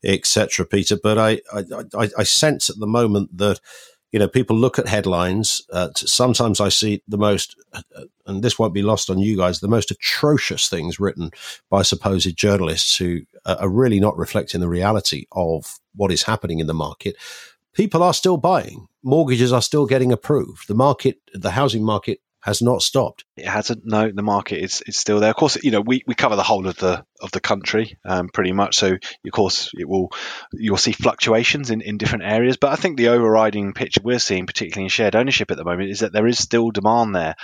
etc. 0.04 0.66
Peter, 0.66 0.96
but 1.00 1.18
I, 1.18 1.40
I 1.52 2.10
I 2.18 2.22
sense 2.24 2.68
at 2.68 2.78
the 2.78 2.86
moment 2.86 3.36
that 3.38 3.60
you 4.10 4.18
know 4.18 4.28
people 4.28 4.56
look 4.56 4.78
at 4.78 4.88
headlines. 4.88 5.62
Uh, 5.72 5.90
sometimes 5.94 6.60
I 6.60 6.68
see 6.68 7.02
the 7.06 7.18
most, 7.18 7.56
uh, 7.72 7.82
and 8.26 8.42
this 8.42 8.58
won't 8.58 8.74
be 8.74 8.82
lost 8.82 9.08
on 9.08 9.18
you 9.18 9.36
guys, 9.36 9.60
the 9.60 9.68
most 9.68 9.90
atrocious 9.92 10.68
things 10.68 10.98
written 10.98 11.30
by 11.70 11.82
supposed 11.82 12.36
journalists 12.36 12.96
who 12.96 13.20
are 13.44 13.68
really 13.68 14.00
not 14.00 14.16
reflecting 14.16 14.60
the 14.60 14.68
reality 14.68 15.26
of 15.30 15.78
what 15.94 16.10
is 16.10 16.24
happening 16.24 16.58
in 16.58 16.66
the 16.66 16.74
market 16.74 17.16
people 17.76 18.02
are 18.02 18.14
still 18.14 18.38
buying. 18.38 18.88
Mortgages 19.02 19.52
are 19.52 19.60
still 19.60 19.86
getting 19.86 20.10
approved. 20.10 20.66
The 20.66 20.74
market, 20.74 21.18
the 21.34 21.50
housing 21.50 21.84
market 21.84 22.20
has 22.46 22.62
not 22.62 22.80
stopped. 22.80 23.24
It 23.36 23.48
hasn't. 23.48 23.84
No, 23.84 24.08
the 24.12 24.22
market 24.22 24.62
is, 24.62 24.80
is 24.86 24.96
still 24.96 25.18
there. 25.18 25.30
Of 25.30 25.36
course, 25.36 25.62
you 25.64 25.72
know 25.72 25.80
we, 25.80 26.04
we 26.06 26.14
cover 26.14 26.36
the 26.36 26.44
whole 26.44 26.68
of 26.68 26.76
the 26.76 27.04
of 27.20 27.32
the 27.32 27.40
country 27.40 27.98
um, 28.04 28.28
pretty 28.28 28.52
much. 28.52 28.76
So 28.76 28.92
of 28.92 29.32
course 29.32 29.72
it 29.74 29.88
will 29.88 30.12
you'll 30.52 30.76
see 30.76 30.92
fluctuations 30.92 31.70
in, 31.70 31.80
in 31.80 31.98
different 31.98 32.24
areas. 32.24 32.56
But 32.56 32.72
I 32.72 32.76
think 32.76 32.96
the 32.96 33.08
overriding 33.08 33.74
picture 33.74 34.00
we're 34.04 34.20
seeing, 34.20 34.46
particularly 34.46 34.84
in 34.84 34.90
shared 34.90 35.16
ownership 35.16 35.50
at 35.50 35.56
the 35.56 35.64
moment, 35.64 35.90
is 35.90 36.00
that 36.00 36.12
there 36.12 36.28
is 36.28 36.38
still 36.38 36.70
demand 36.70 37.16
there. 37.16 37.34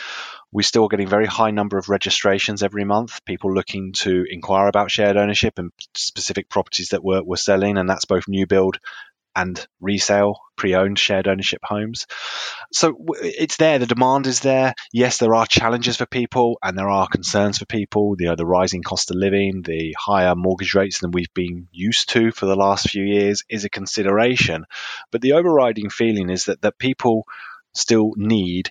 We're 0.52 0.62
still 0.62 0.86
getting 0.86 1.08
very 1.08 1.26
high 1.26 1.50
number 1.50 1.78
of 1.78 1.88
registrations 1.88 2.62
every 2.62 2.84
month. 2.84 3.24
People 3.24 3.52
looking 3.52 3.94
to 3.94 4.24
inquire 4.30 4.68
about 4.68 4.92
shared 4.92 5.16
ownership 5.16 5.58
and 5.58 5.72
specific 5.96 6.48
properties 6.48 6.90
that 6.90 7.02
we're, 7.02 7.22
we're 7.22 7.36
selling, 7.36 7.76
and 7.76 7.90
that's 7.90 8.04
both 8.04 8.28
new 8.28 8.46
build 8.46 8.78
and 9.34 9.66
resale 9.80 10.36
pre-owned 10.56 10.98
shared 10.98 11.26
ownership 11.26 11.60
homes. 11.64 12.06
So 12.72 12.94
it's 13.20 13.56
there. 13.56 13.78
The 13.78 13.86
demand 13.86 14.26
is 14.26 14.40
there. 14.40 14.74
Yes, 14.92 15.18
there 15.18 15.34
are 15.34 15.46
challenges 15.46 15.96
for 15.96 16.06
people 16.06 16.58
and 16.62 16.78
there 16.78 16.88
are 16.88 17.08
concerns 17.08 17.58
for 17.58 17.66
people. 17.66 18.14
You 18.18 18.26
know, 18.26 18.36
the 18.36 18.46
rising 18.46 18.82
cost 18.82 19.10
of 19.10 19.16
living, 19.16 19.62
the 19.62 19.96
higher 19.98 20.34
mortgage 20.34 20.74
rates 20.74 21.00
than 21.00 21.10
we've 21.10 21.34
been 21.34 21.68
used 21.72 22.10
to 22.10 22.30
for 22.30 22.46
the 22.46 22.56
last 22.56 22.90
few 22.90 23.02
years 23.02 23.42
is 23.48 23.64
a 23.64 23.70
consideration. 23.70 24.66
But 25.10 25.20
the 25.20 25.32
overriding 25.32 25.90
feeling 25.90 26.30
is 26.30 26.44
that 26.44 26.62
that 26.62 26.78
people 26.78 27.24
still 27.74 28.12
need 28.16 28.70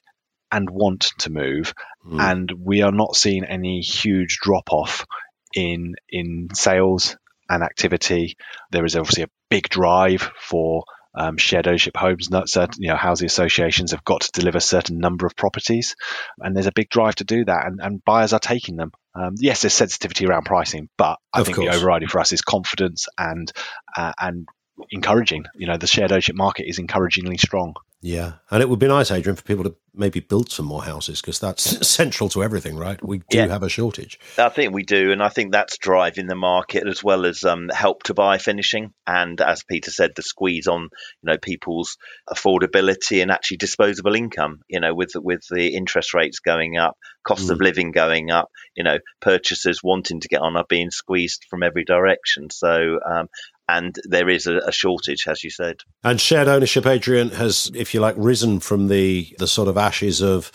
and 0.51 0.69
want 0.69 1.11
to 1.19 1.29
move, 1.29 1.73
mm. 2.05 2.19
and 2.19 2.51
we 2.51 2.81
are 2.81 2.91
not 2.91 3.15
seeing 3.15 3.45
any 3.45 3.79
huge 3.79 4.37
drop 4.41 4.71
off 4.71 5.05
in 5.53 5.95
in 6.09 6.49
sales 6.53 7.17
and 7.49 7.63
activity. 7.63 8.35
There 8.71 8.85
is 8.85 8.95
obviously 8.95 9.23
a 9.23 9.29
big 9.51 9.69
drive 9.69 10.31
for 10.39 10.85
um, 11.13 11.37
shared 11.37 11.67
ownership 11.67 11.95
homes. 11.95 12.31
Not 12.31 12.49
certain, 12.49 12.81
you 12.81 12.89
know, 12.89 12.95
housing 12.95 13.27
associations 13.27 13.91
have 13.91 14.03
got 14.03 14.21
to 14.21 14.31
deliver 14.31 14.57
a 14.57 14.61
certain 14.61 14.97
number 14.97 15.27
of 15.27 15.35
properties, 15.35 15.95
and 16.39 16.55
there's 16.55 16.67
a 16.67 16.71
big 16.71 16.89
drive 16.89 17.15
to 17.15 17.23
do 17.23 17.45
that, 17.45 17.67
and, 17.67 17.79
and 17.81 18.03
buyers 18.03 18.33
are 18.33 18.39
taking 18.39 18.77
them. 18.77 18.91
Um, 19.13 19.35
yes, 19.37 19.61
there's 19.61 19.73
sensitivity 19.73 20.25
around 20.25 20.45
pricing, 20.45 20.89
but 20.97 21.19
I 21.33 21.41
Of 21.41 21.45
think 21.45 21.57
course. 21.57 21.69
the 21.69 21.77
overriding 21.77 22.07
for 22.07 22.19
us 22.19 22.31
is 22.31 22.41
confidence 22.41 23.07
and 23.17 23.51
uh, 23.95 24.13
and 24.19 24.47
encouraging. 24.89 25.45
You 25.53 25.67
know, 25.67 25.77
the 25.77 25.85
shared 25.87 26.11
ownership 26.13 26.35
market 26.35 26.67
is 26.67 26.79
encouragingly 26.79 27.37
strong. 27.37 27.75
Yeah, 28.01 28.33
and 28.49 28.63
it 28.63 28.69
would 28.69 28.79
be 28.79 28.87
nice, 28.87 29.11
Adrian, 29.11 29.35
for 29.35 29.43
people 29.43 29.65
to 29.65 29.75
maybe 29.93 30.19
build 30.19 30.51
some 30.51 30.65
more 30.65 30.83
houses 30.83 31.21
because 31.21 31.39
that's 31.39 31.87
central 31.87 32.29
to 32.29 32.43
everything, 32.43 32.77
right? 32.77 33.03
We 33.05 33.19
do 33.29 33.39
Yeah. 33.39 33.47
have 33.47 33.63
a 33.63 33.69
shortage. 33.69 34.19
I 34.37 34.49
think 34.49 34.73
we 34.73 34.83
do, 34.83 35.11
and 35.11 35.21
I 35.21 35.29
think 35.29 35.51
that's 35.51 35.77
driving 35.77 36.27
the 36.27 36.35
market 36.35 36.87
as 36.87 37.03
well 37.03 37.25
as 37.25 37.43
um, 37.43 37.69
help 37.69 38.03
to 38.03 38.13
buy 38.13 38.37
finishing, 38.37 38.93
and 39.05 39.39
as 39.41 39.63
Peter 39.63 39.91
said, 39.91 40.11
the 40.15 40.21
squeeze 40.21 40.67
on 40.67 40.83
you 40.83 40.89
know 41.23 41.37
people's 41.37 41.97
affordability 42.29 43.21
and 43.21 43.31
actually 43.31 43.57
disposable 43.57 44.15
income. 44.15 44.61
You 44.67 44.79
know, 44.79 44.93
with 44.93 45.11
with 45.15 45.41
the 45.49 45.75
interest 45.75 46.13
rates 46.13 46.39
going 46.39 46.77
up, 46.77 46.97
cost 47.23 47.49
of 47.49 47.59
living 47.59 47.91
going 47.91 48.31
up, 48.31 48.49
you 48.75 48.83
know, 48.83 48.97
purchasers 49.21 49.81
wanting 49.83 50.21
to 50.21 50.27
get 50.27 50.41
on 50.41 50.55
are 50.55 50.65
being 50.67 50.91
squeezed 50.91 51.45
from 51.49 51.63
every 51.63 51.83
direction. 51.83 52.49
So. 52.49 52.99
Um, 53.09 53.27
and 53.69 53.95
there 54.03 54.27
is 54.27 54.47
a, 54.47 54.57
a 54.57 54.71
shortage, 54.73 55.25
as 55.29 55.45
you 55.45 55.49
said. 55.49 55.77
And 56.03 56.19
shared 56.19 56.49
ownership, 56.49 56.85
Adrian, 56.85 57.29
has, 57.29 57.71
if 57.73 57.93
you 57.93 58.01
like, 58.01 58.15
risen 58.17 58.59
from 58.59 58.89
the 58.89 59.33
the 59.37 59.47
sort 59.47 59.69
of 59.69 59.77
ashes 59.81 60.21
of, 60.21 60.51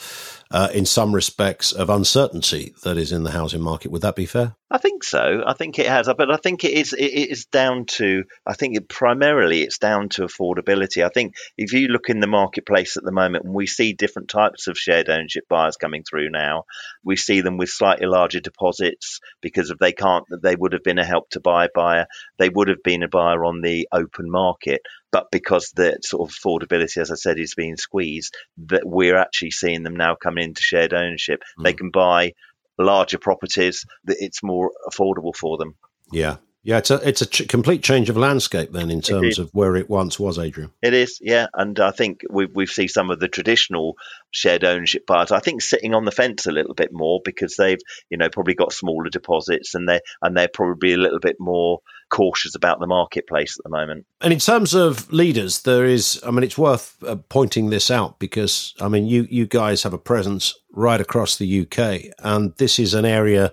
uh, 0.51 0.69
in 0.73 0.87
some 0.87 1.15
respects, 1.15 1.73
of 1.73 1.91
uncertainty 1.91 2.75
that 2.85 2.97
is 2.97 3.13
in 3.13 3.25
the 3.25 3.33
housing 3.33 3.63
market. 3.63 3.91
Would 3.91 4.03
that 4.03 4.17
be 4.17 4.27
fair? 4.27 4.55
I 4.69 4.79
think 4.79 5.05
so. 5.05 5.45
I 5.47 5.53
think 5.53 5.79
it 5.79 5.87
has, 5.87 6.09
but 6.19 6.29
I 6.29 6.39
think 6.39 6.65
it 6.65 6.73
is. 6.73 6.93
It 6.93 7.05
is 7.05 7.45
down 7.45 7.87
to. 7.99 8.25
I 8.45 8.55
think 8.55 8.77
it 8.77 8.89
primarily 8.89 9.63
it's 9.63 9.79
down 9.79 10.09
to 10.11 10.23
affordability. 10.23 11.05
I 11.05 11.09
think 11.09 11.37
if 11.57 11.73
you 11.73 11.87
look 11.87 12.09
in 12.09 12.19
the 12.19 12.27
marketplace 12.27 12.97
at 12.97 13.05
the 13.05 13.13
moment, 13.13 13.45
and 13.45 13.55
we 13.55 13.69
see 13.69 13.93
different 13.93 14.29
types 14.29 14.67
of 14.67 14.77
shared 14.77 15.09
ownership 15.09 15.45
buyers 15.49 15.77
coming 15.77 16.03
through 16.03 16.31
now, 16.31 16.65
we 17.05 17.15
see 17.15 17.43
them 17.43 17.59
with 17.59 17.69
slightly 17.69 18.07
larger 18.07 18.41
deposits 18.41 19.21
because 19.41 19.71
if 19.71 19.79
they 19.79 19.93
can't, 19.93 20.25
they 20.43 20.57
would 20.57 20.73
have 20.73 20.83
been 20.83 20.99
a 20.99 21.05
help 21.05 21.31
to 21.31 21.41
buy 21.41 21.69
buyer. 21.73 22.07
They 22.39 22.49
would 22.49 22.67
have 22.67 22.83
been 22.83 23.05
a 23.05 23.09
buyer 23.09 23.45
on 23.45 23.61
the 23.61 23.87
open 23.93 24.29
market, 24.29 24.83
but 25.13 25.31
because 25.31 25.71
the 25.77 25.99
sort 26.03 26.29
of 26.29 26.35
affordability, 26.35 26.97
as 26.97 27.13
I 27.13 27.15
said, 27.15 27.39
is 27.39 27.55
being 27.55 27.77
squeezed, 27.77 28.37
that 28.67 28.83
we're 28.85 29.17
actually 29.17 29.53
seeing 29.53 29.85
them 29.85 29.95
now 29.95 30.17
coming 30.17 30.43
into 30.43 30.61
shared 30.61 30.93
ownership. 30.93 31.45
They 31.63 31.73
mm. 31.73 31.79
can 31.79 31.91
buy 31.91 32.33
larger 32.79 33.19
properties 33.19 33.85
that 34.05 34.17
it's 34.21 34.43
more 34.43 34.73
affordable 34.91 35.35
for 35.35 35.59
them. 35.59 35.77
Yeah. 36.13 36.37
Yeah, 36.67 36.79
it's 36.79 36.91
a 36.91 37.09
it's 37.09 37.23
a 37.23 37.27
ch- 37.27 37.47
complete 37.47 37.85
change 37.85 38.11
of 38.11 38.17
landscape 38.17 38.73
then 38.73 38.91
in 38.91 39.01
terms 39.01 39.39
of 39.39 39.51
where 39.53 39.77
it 39.77 39.89
once 39.89 40.19
was, 40.19 40.37
Adrian. 40.37 40.73
It 40.83 40.95
is, 40.95 41.21
yeah, 41.23 41.47
and 41.55 41.79
I 41.79 41.93
think 41.93 42.23
we 42.29 42.47
we 42.47 42.67
see 42.67 42.89
some 42.89 43.13
of 43.13 43.21
the 43.21 43.29
traditional 43.29 43.95
shared 44.33 44.65
ownership 44.65 45.07
buyers. 45.07 45.31
I 45.31 45.39
think 45.39 45.63
sitting 45.63 45.95
on 45.95 46.05
the 46.05 46.11
fence 46.11 46.45
a 46.47 46.51
little 46.51 46.75
bit 46.75 46.89
more 46.91 47.21
because 47.25 47.55
they've 47.55 47.79
you 48.11 48.19
know 48.19 48.31
probably 48.31 48.55
got 48.55 48.73
smaller 48.73 49.11
deposits 49.11 49.77
and 49.77 49.89
they 49.89 50.01
and 50.21 50.37
they're 50.37 50.49
probably 50.49 50.95
a 50.95 50.99
little 50.99 51.21
bit 51.21 51.37
more 51.39 51.83
cautious 52.11 52.55
about 52.55 52.81
the 52.81 52.87
marketplace 52.87 53.59
at 53.59 53.65
the 53.65 53.71
moment. 53.71 54.07
And 54.21 54.33
in 54.33 54.39
terms 54.39 54.75
of 54.75 55.13
leaders, 55.13 55.63
there 55.63 55.85
is, 55.85 56.21
I 56.27 56.31
mean, 56.31 56.45
it's 56.45 56.59
worth 56.59 56.97
uh, 57.03 57.17
pointing 57.29 57.71
this 57.71 57.91
out 57.91 58.19
because, 58.19 58.75
I 58.81 58.89
mean, 58.89 59.07
you, 59.07 59.27
you 59.31 59.47
guys 59.47 59.83
have 59.83 59.93
a 59.93 59.99
presence 59.99 60.55
right 60.73 61.01
across 61.01 61.37
the 61.37 61.63
UK, 61.63 62.13
and 62.19 62.55
this 62.57 62.79
is 62.79 62.95
an 62.95 63.05
area 63.05 63.53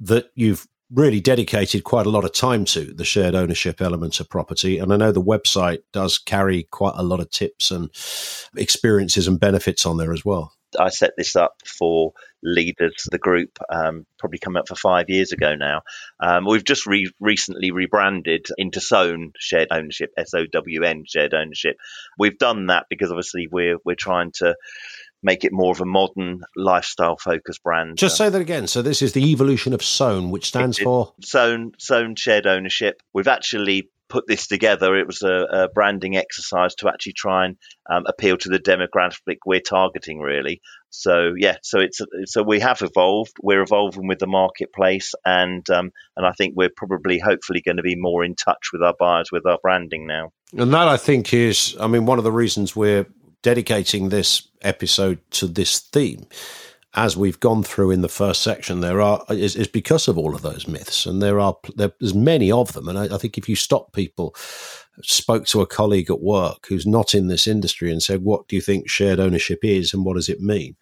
that 0.00 0.30
you've 0.34 0.66
really 0.92 1.20
dedicated 1.20 1.84
quite 1.84 2.06
a 2.06 2.10
lot 2.10 2.24
of 2.24 2.32
time 2.32 2.64
to 2.66 2.92
the 2.92 3.04
shared 3.04 3.34
ownership 3.34 3.80
elements 3.80 4.20
of 4.20 4.28
property. 4.28 4.78
And 4.78 4.92
I 4.92 4.96
know 4.96 5.10
the 5.10 5.22
website 5.22 5.78
does 5.92 6.18
carry 6.18 6.64
quite 6.64 6.94
a 6.96 7.02
lot 7.02 7.20
of 7.20 7.30
tips 7.30 7.70
and 7.70 7.88
experiences 8.56 9.26
and 9.26 9.40
benefits 9.40 9.86
on 9.86 9.96
there 9.96 10.12
as 10.12 10.24
well. 10.24 10.52
I 10.78 10.88
set 10.88 11.12
this 11.16 11.36
up 11.36 11.54
for 11.64 12.12
leaders, 12.42 13.04
of 13.06 13.10
the 13.10 13.18
group, 13.18 13.58
um, 13.70 14.06
probably 14.18 14.38
coming 14.38 14.60
up 14.60 14.68
for 14.68 14.74
five 14.74 15.08
years 15.08 15.32
ago 15.32 15.54
now. 15.54 15.82
Um, 16.20 16.44
we've 16.46 16.64
just 16.64 16.86
re- 16.86 17.12
recently 17.20 17.70
rebranded 17.70 18.46
into 18.58 18.80
Sown 18.80 19.32
Shared 19.38 19.68
Ownership, 19.70 20.10
S 20.16 20.34
O 20.34 20.46
W 20.46 20.82
N 20.82 21.04
Shared 21.06 21.34
Ownership. 21.34 21.76
We've 22.18 22.38
done 22.38 22.66
that 22.66 22.86
because 22.90 23.10
obviously 23.10 23.48
we're 23.50 23.78
we're 23.84 23.94
trying 23.94 24.32
to 24.36 24.56
make 25.22 25.44
it 25.44 25.52
more 25.52 25.70
of 25.70 25.80
a 25.80 25.86
modern 25.86 26.42
lifestyle 26.56 27.16
focused 27.16 27.62
brand. 27.62 27.96
Just 27.96 28.16
say 28.16 28.28
that 28.28 28.40
again. 28.40 28.66
So 28.66 28.82
this 28.82 29.02
is 29.02 29.12
the 29.12 29.30
evolution 29.30 29.72
of 29.72 29.82
Sown, 29.82 30.30
which 30.30 30.46
stands 30.46 30.78
for 30.78 31.14
Sown 31.22 31.72
Sown 31.78 32.16
Shared 32.16 32.46
Ownership. 32.46 33.02
We've 33.12 33.28
actually 33.28 33.90
put 34.12 34.26
this 34.26 34.46
together. 34.46 34.94
It 34.94 35.06
was 35.06 35.22
a, 35.22 35.46
a 35.50 35.68
branding 35.70 36.16
exercise 36.16 36.74
to 36.76 36.88
actually 36.88 37.14
try 37.14 37.46
and 37.46 37.56
um, 37.90 38.04
appeal 38.06 38.36
to 38.36 38.50
the 38.50 38.58
demographic 38.58 39.38
we're 39.46 39.60
targeting, 39.60 40.20
really. 40.20 40.60
So 40.90 41.32
yeah, 41.36 41.56
so 41.62 41.80
it's 41.80 42.02
so 42.26 42.42
we 42.42 42.60
have 42.60 42.82
evolved. 42.82 43.32
We're 43.40 43.62
evolving 43.62 44.06
with 44.06 44.18
the 44.18 44.26
marketplace, 44.26 45.14
and 45.24 45.68
um, 45.70 45.90
and 46.16 46.26
I 46.26 46.32
think 46.32 46.52
we're 46.54 46.76
probably 46.76 47.18
hopefully 47.18 47.62
going 47.62 47.78
to 47.78 47.82
be 47.82 47.96
more 47.96 48.22
in 48.22 48.34
touch 48.34 48.68
with 48.72 48.82
our 48.82 48.94
buyers 48.98 49.30
with 49.32 49.46
our 49.46 49.58
branding 49.62 50.06
now. 50.06 50.32
And 50.56 50.74
that, 50.74 50.86
I 50.86 50.98
think, 50.98 51.32
is, 51.32 51.74
I 51.80 51.86
mean, 51.86 52.04
one 52.04 52.18
of 52.18 52.24
the 52.24 52.32
reasons 52.32 52.76
we're 52.76 53.06
dedicating 53.40 54.10
this 54.10 54.46
episode 54.60 55.18
to 55.30 55.46
this 55.46 55.80
theme, 55.80 56.26
as 56.94 57.16
we've 57.16 57.40
gone 57.40 57.62
through 57.62 57.90
in 57.90 58.02
the 58.02 58.08
first 58.08 58.42
section, 58.42 58.80
there 58.80 59.00
are 59.00 59.24
is, 59.30 59.56
is 59.56 59.68
because 59.68 60.08
of 60.08 60.18
all 60.18 60.34
of 60.34 60.42
those 60.42 60.68
myths, 60.68 61.06
and 61.06 61.22
there 61.22 61.40
are 61.40 61.56
there's 61.74 62.14
many 62.14 62.52
of 62.52 62.72
them. 62.72 62.88
And 62.88 62.98
I, 62.98 63.14
I 63.14 63.18
think 63.18 63.38
if 63.38 63.48
you 63.48 63.56
stop 63.56 63.92
people, 63.92 64.34
spoke 65.02 65.46
to 65.46 65.62
a 65.62 65.66
colleague 65.66 66.10
at 66.10 66.20
work 66.20 66.66
who's 66.68 66.86
not 66.86 67.14
in 67.14 67.28
this 67.28 67.46
industry 67.46 67.90
and 67.90 68.02
said, 68.02 68.22
"What 68.22 68.46
do 68.48 68.56
you 68.56 68.62
think 68.62 68.88
shared 68.88 69.20
ownership 69.20 69.60
is, 69.62 69.94
and 69.94 70.04
what 70.04 70.16
does 70.16 70.28
it 70.28 70.40
mean?" 70.40 70.76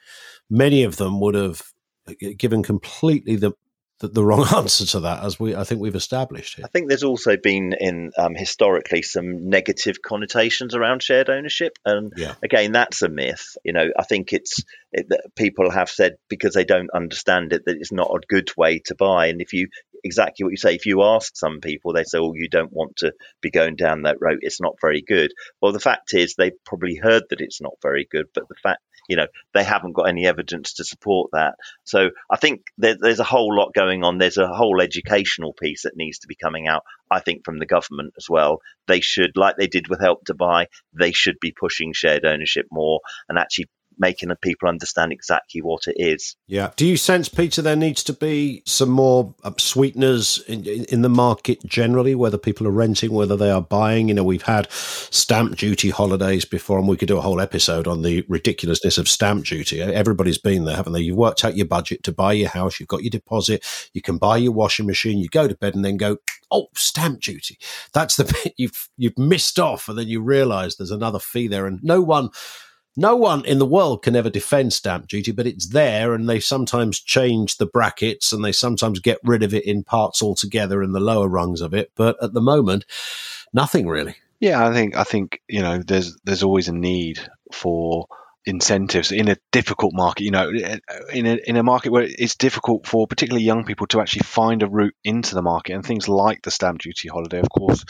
Many 0.48 0.82
of 0.82 0.96
them 0.96 1.20
would 1.20 1.36
have 1.36 1.62
uh, 2.08 2.14
given 2.36 2.62
completely 2.62 3.36
the 3.36 3.52
the, 4.00 4.08
the 4.08 4.24
wrong 4.24 4.46
answer 4.56 4.86
to 4.86 5.00
that, 5.00 5.22
as 5.24 5.38
we 5.38 5.54
I 5.54 5.64
think 5.64 5.80
we've 5.80 5.94
established 5.94 6.56
here. 6.56 6.64
I 6.64 6.68
think 6.68 6.88
there's 6.88 7.04
also 7.04 7.36
been 7.36 7.74
in 7.78 8.10
um, 8.18 8.34
historically 8.34 9.02
some 9.02 9.48
negative 9.48 10.02
connotations 10.02 10.74
around 10.74 11.02
shared 11.02 11.30
ownership, 11.30 11.72
and 11.84 12.12
Yeah. 12.16 12.34
again, 12.42 12.72
that's 12.72 13.02
a 13.02 13.08
myth. 13.08 13.56
You 13.64 13.72
know, 13.72 13.88
I 13.98 14.04
think 14.04 14.32
it's 14.32 14.62
it, 14.92 15.08
that 15.10 15.30
people 15.36 15.70
have 15.70 15.88
said 15.88 16.16
because 16.28 16.54
they 16.54 16.64
don't 16.64 16.90
understand 16.94 17.52
it 17.52 17.62
that 17.66 17.76
it's 17.76 17.92
not 17.92 18.10
a 18.10 18.26
good 18.28 18.50
way 18.56 18.80
to 18.86 18.94
buy. 18.94 19.26
And 19.26 19.40
if 19.40 19.52
you 19.52 19.68
exactly 20.02 20.44
what 20.44 20.50
you 20.50 20.56
say, 20.56 20.74
if 20.74 20.86
you 20.86 21.02
ask 21.02 21.36
some 21.36 21.60
people, 21.60 21.92
they 21.92 22.04
say, 22.04 22.18
"Oh, 22.18 22.32
you 22.34 22.48
don't 22.48 22.72
want 22.72 22.96
to 22.96 23.12
be 23.42 23.50
going 23.50 23.76
down 23.76 24.02
that 24.02 24.16
road. 24.20 24.38
It's 24.40 24.60
not 24.60 24.76
very 24.80 25.02
good." 25.02 25.32
Well, 25.60 25.72
the 25.72 25.80
fact 25.80 26.14
is, 26.14 26.34
they 26.34 26.52
probably 26.64 26.96
heard 26.96 27.24
that 27.30 27.40
it's 27.40 27.60
not 27.60 27.74
very 27.82 28.08
good, 28.10 28.26
but 28.34 28.48
the 28.48 28.56
fact 28.62 28.80
you 29.10 29.16
know 29.16 29.26
they 29.54 29.64
haven't 29.64 29.92
got 29.92 30.08
any 30.08 30.24
evidence 30.26 30.74
to 30.74 30.84
support 30.84 31.30
that. 31.32 31.56
So 31.82 32.10
I 32.30 32.36
think 32.36 32.62
there, 32.78 32.96
there's 32.98 33.18
a 33.18 33.24
whole 33.24 33.54
lot 33.54 33.74
going 33.74 34.04
on. 34.04 34.18
There's 34.18 34.38
a 34.38 34.46
whole 34.46 34.80
educational 34.80 35.52
piece 35.52 35.82
that 35.82 35.96
needs 35.96 36.20
to 36.20 36.28
be 36.28 36.36
coming 36.40 36.68
out. 36.68 36.84
I 37.10 37.18
think 37.18 37.44
from 37.44 37.58
the 37.58 37.66
government 37.66 38.14
as 38.16 38.26
well. 38.30 38.60
They 38.86 39.00
should, 39.00 39.32
like 39.36 39.56
they 39.56 39.66
did 39.66 39.88
with 39.88 40.00
Help 40.00 40.24
to 40.26 40.34
Buy, 40.34 40.68
they 40.92 41.10
should 41.10 41.36
be 41.40 41.52
pushing 41.52 41.92
shared 41.92 42.24
ownership 42.24 42.66
more 42.70 43.00
and 43.28 43.36
actually 43.36 43.66
making 44.00 44.30
the 44.30 44.36
people 44.36 44.68
understand 44.68 45.12
exactly 45.12 45.60
what 45.60 45.86
it 45.86 45.96
is. 45.98 46.34
Yeah. 46.48 46.70
Do 46.76 46.86
you 46.86 46.96
sense, 46.96 47.28
Peter, 47.28 47.60
there 47.60 47.76
needs 47.76 48.02
to 48.04 48.12
be 48.12 48.62
some 48.66 48.88
more 48.88 49.34
uh, 49.44 49.52
sweeteners 49.58 50.42
in, 50.48 50.66
in, 50.66 50.84
in 50.86 51.02
the 51.02 51.08
market 51.08 51.62
generally, 51.64 52.14
whether 52.14 52.38
people 52.38 52.66
are 52.66 52.72
renting, 52.72 53.12
whether 53.12 53.36
they 53.36 53.50
are 53.50 53.60
buying? 53.60 54.08
You 54.08 54.14
know, 54.14 54.24
we've 54.24 54.42
had 54.42 54.72
stamp 54.72 55.56
duty 55.56 55.90
holidays 55.90 56.46
before, 56.46 56.78
and 56.78 56.88
we 56.88 56.96
could 56.96 57.08
do 57.08 57.18
a 57.18 57.22
whole 57.22 57.40
episode 57.40 57.86
on 57.86 58.02
the 58.02 58.24
ridiculousness 58.26 58.96
of 58.96 59.08
stamp 59.08 59.44
duty. 59.44 59.82
Everybody's 59.82 60.38
been 60.38 60.64
there, 60.64 60.76
haven't 60.76 60.94
they? 60.94 61.00
You've 61.00 61.18
worked 61.18 61.44
out 61.44 61.56
your 61.56 61.66
budget 61.66 62.02
to 62.04 62.12
buy 62.12 62.32
your 62.32 62.48
house, 62.48 62.80
you've 62.80 62.88
got 62.88 63.02
your 63.02 63.10
deposit, 63.10 63.64
you 63.92 64.00
can 64.00 64.16
buy 64.16 64.38
your 64.38 64.52
washing 64.52 64.86
machine, 64.86 65.18
you 65.18 65.28
go 65.28 65.46
to 65.46 65.54
bed 65.54 65.74
and 65.74 65.84
then 65.84 65.98
go, 65.98 66.16
oh, 66.50 66.68
stamp 66.74 67.20
duty. 67.20 67.58
That's 67.92 68.16
the 68.16 68.24
bit 68.44 68.54
you've, 68.56 68.88
you've 68.96 69.18
missed 69.18 69.58
off, 69.58 69.88
and 69.88 69.98
then 69.98 70.08
you 70.08 70.22
realize 70.22 70.76
there's 70.76 70.90
another 70.90 71.18
fee 71.18 71.48
there, 71.48 71.66
and 71.66 71.80
no 71.82 72.00
one 72.00 72.30
no 72.96 73.16
one 73.16 73.44
in 73.44 73.58
the 73.58 73.66
world 73.66 74.02
can 74.02 74.16
ever 74.16 74.30
defend 74.30 74.72
stamp 74.72 75.08
duty, 75.08 75.32
but 75.32 75.46
it's 75.46 75.68
there, 75.68 76.14
and 76.14 76.28
they 76.28 76.40
sometimes 76.40 77.00
change 77.00 77.56
the 77.56 77.66
brackets 77.66 78.32
and 78.32 78.44
they 78.44 78.52
sometimes 78.52 79.00
get 79.00 79.18
rid 79.24 79.42
of 79.42 79.54
it 79.54 79.64
in 79.64 79.84
parts 79.84 80.22
altogether 80.22 80.82
in 80.82 80.92
the 80.92 81.00
lower 81.00 81.28
rungs 81.28 81.60
of 81.60 81.72
it. 81.74 81.92
But 81.94 82.22
at 82.22 82.32
the 82.32 82.40
moment, 82.40 82.84
nothing 83.52 83.86
really. 83.86 84.16
Yeah, 84.40 84.66
I 84.66 84.72
think 84.72 84.96
I 84.96 85.04
think 85.04 85.40
you 85.48 85.62
know 85.62 85.78
there's 85.78 86.16
there's 86.24 86.42
always 86.42 86.68
a 86.68 86.74
need 86.74 87.20
for 87.52 88.06
incentives 88.46 89.12
in 89.12 89.28
a 89.28 89.36
difficult 89.52 89.92
market. 89.94 90.24
You 90.24 90.30
know, 90.30 90.50
in 91.12 91.26
a 91.26 91.38
in 91.46 91.56
a 91.56 91.62
market 91.62 91.92
where 91.92 92.06
it's 92.08 92.36
difficult 92.36 92.86
for 92.86 93.06
particularly 93.06 93.44
young 93.44 93.64
people 93.64 93.86
to 93.88 94.00
actually 94.00 94.22
find 94.22 94.62
a 94.62 94.68
route 94.68 94.94
into 95.04 95.34
the 95.34 95.42
market, 95.42 95.74
and 95.74 95.84
things 95.84 96.08
like 96.08 96.42
the 96.42 96.50
stamp 96.50 96.80
duty 96.80 97.08
holiday, 97.08 97.40
of 97.40 97.50
course. 97.50 97.84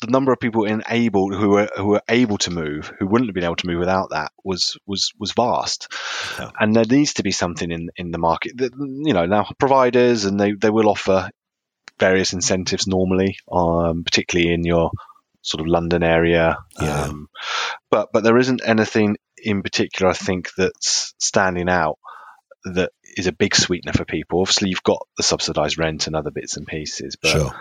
The 0.00 0.10
number 0.10 0.32
of 0.32 0.38
people 0.38 0.64
enabled 0.64 1.34
who 1.34 1.48
were 1.50 1.68
who 1.76 1.86
were 1.86 2.02
able 2.08 2.38
to 2.38 2.50
move, 2.52 2.92
who 2.98 3.06
wouldn't 3.06 3.28
have 3.28 3.34
been 3.34 3.44
able 3.44 3.56
to 3.56 3.66
move 3.66 3.80
without 3.80 4.10
that, 4.10 4.30
was 4.44 4.76
was 4.86 5.12
was 5.18 5.32
vast, 5.32 5.88
Yeah. 6.38 6.50
and 6.58 6.74
there 6.74 6.84
needs 6.84 7.14
to 7.14 7.22
be 7.24 7.32
something 7.32 7.70
in 7.70 7.90
in 7.96 8.10
the 8.12 8.18
market 8.18 8.56
that 8.58 8.72
you 8.78 9.12
know 9.12 9.26
now 9.26 9.50
providers 9.58 10.24
and 10.24 10.38
they 10.38 10.52
they 10.52 10.70
will 10.70 10.88
offer 10.88 11.30
various 11.98 12.32
incentives 12.32 12.86
normally, 12.86 13.38
um, 13.50 14.04
particularly 14.04 14.52
in 14.52 14.62
your 14.64 14.92
sort 15.42 15.60
of 15.60 15.66
London 15.66 16.04
area. 16.04 16.58
Yeah. 16.80 17.02
Um, 17.04 17.28
but 17.90 18.10
but 18.12 18.22
there 18.22 18.38
isn't 18.38 18.62
anything 18.64 19.16
in 19.36 19.62
particular 19.62 20.10
I 20.10 20.14
think 20.14 20.50
that's 20.56 21.14
standing 21.18 21.68
out 21.68 21.98
that 22.64 22.90
is 23.16 23.26
a 23.26 23.32
big 23.32 23.54
sweetener 23.54 23.92
for 23.92 24.04
people. 24.04 24.40
Obviously, 24.40 24.68
you've 24.68 24.82
got 24.82 25.06
the 25.16 25.22
subsidised 25.22 25.78
rent 25.78 26.06
and 26.06 26.14
other 26.14 26.30
bits 26.30 26.56
and 26.56 26.66
pieces, 26.66 27.16
but 27.20 27.30
sure. 27.30 27.52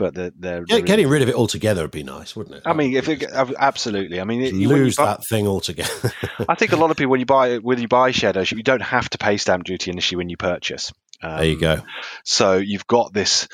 But 0.00 0.14
they're, 0.14 0.32
they're 0.34 0.64
Yeah, 0.66 0.80
getting 0.80 1.08
rid 1.08 1.20
of 1.20 1.28
it 1.28 1.34
altogether 1.34 1.82
would 1.82 1.90
be 1.90 2.02
nice, 2.02 2.34
wouldn't 2.34 2.56
it? 2.56 2.62
I 2.64 2.72
mean, 2.72 2.96
if 2.96 3.08
it, 3.08 3.22
absolutely, 3.22 4.18
I 4.18 4.24
mean, 4.24 4.40
it, 4.42 4.54
lose 4.54 4.96
buy- 4.96 5.04
that 5.04 5.26
thing 5.26 5.46
altogether. 5.46 6.12
I 6.48 6.54
think 6.54 6.72
a 6.72 6.76
lot 6.76 6.90
of 6.90 6.96
people 6.96 7.10
when 7.10 7.20
you 7.20 7.26
buy 7.26 7.58
when 7.58 7.80
you 7.80 7.86
buy 7.86 8.10
shared 8.10 8.50
you 8.50 8.62
don't 8.62 8.82
have 8.82 9.10
to 9.10 9.18
pay 9.18 9.36
stamp 9.36 9.64
duty 9.64 9.90
initially 9.90 10.16
when 10.16 10.30
you 10.30 10.38
purchase. 10.38 10.90
Um, 11.22 11.36
there 11.36 11.44
you 11.46 11.60
go. 11.60 11.82
So 12.24 12.56
you've 12.56 12.86
got 12.86 13.12
this 13.12 13.46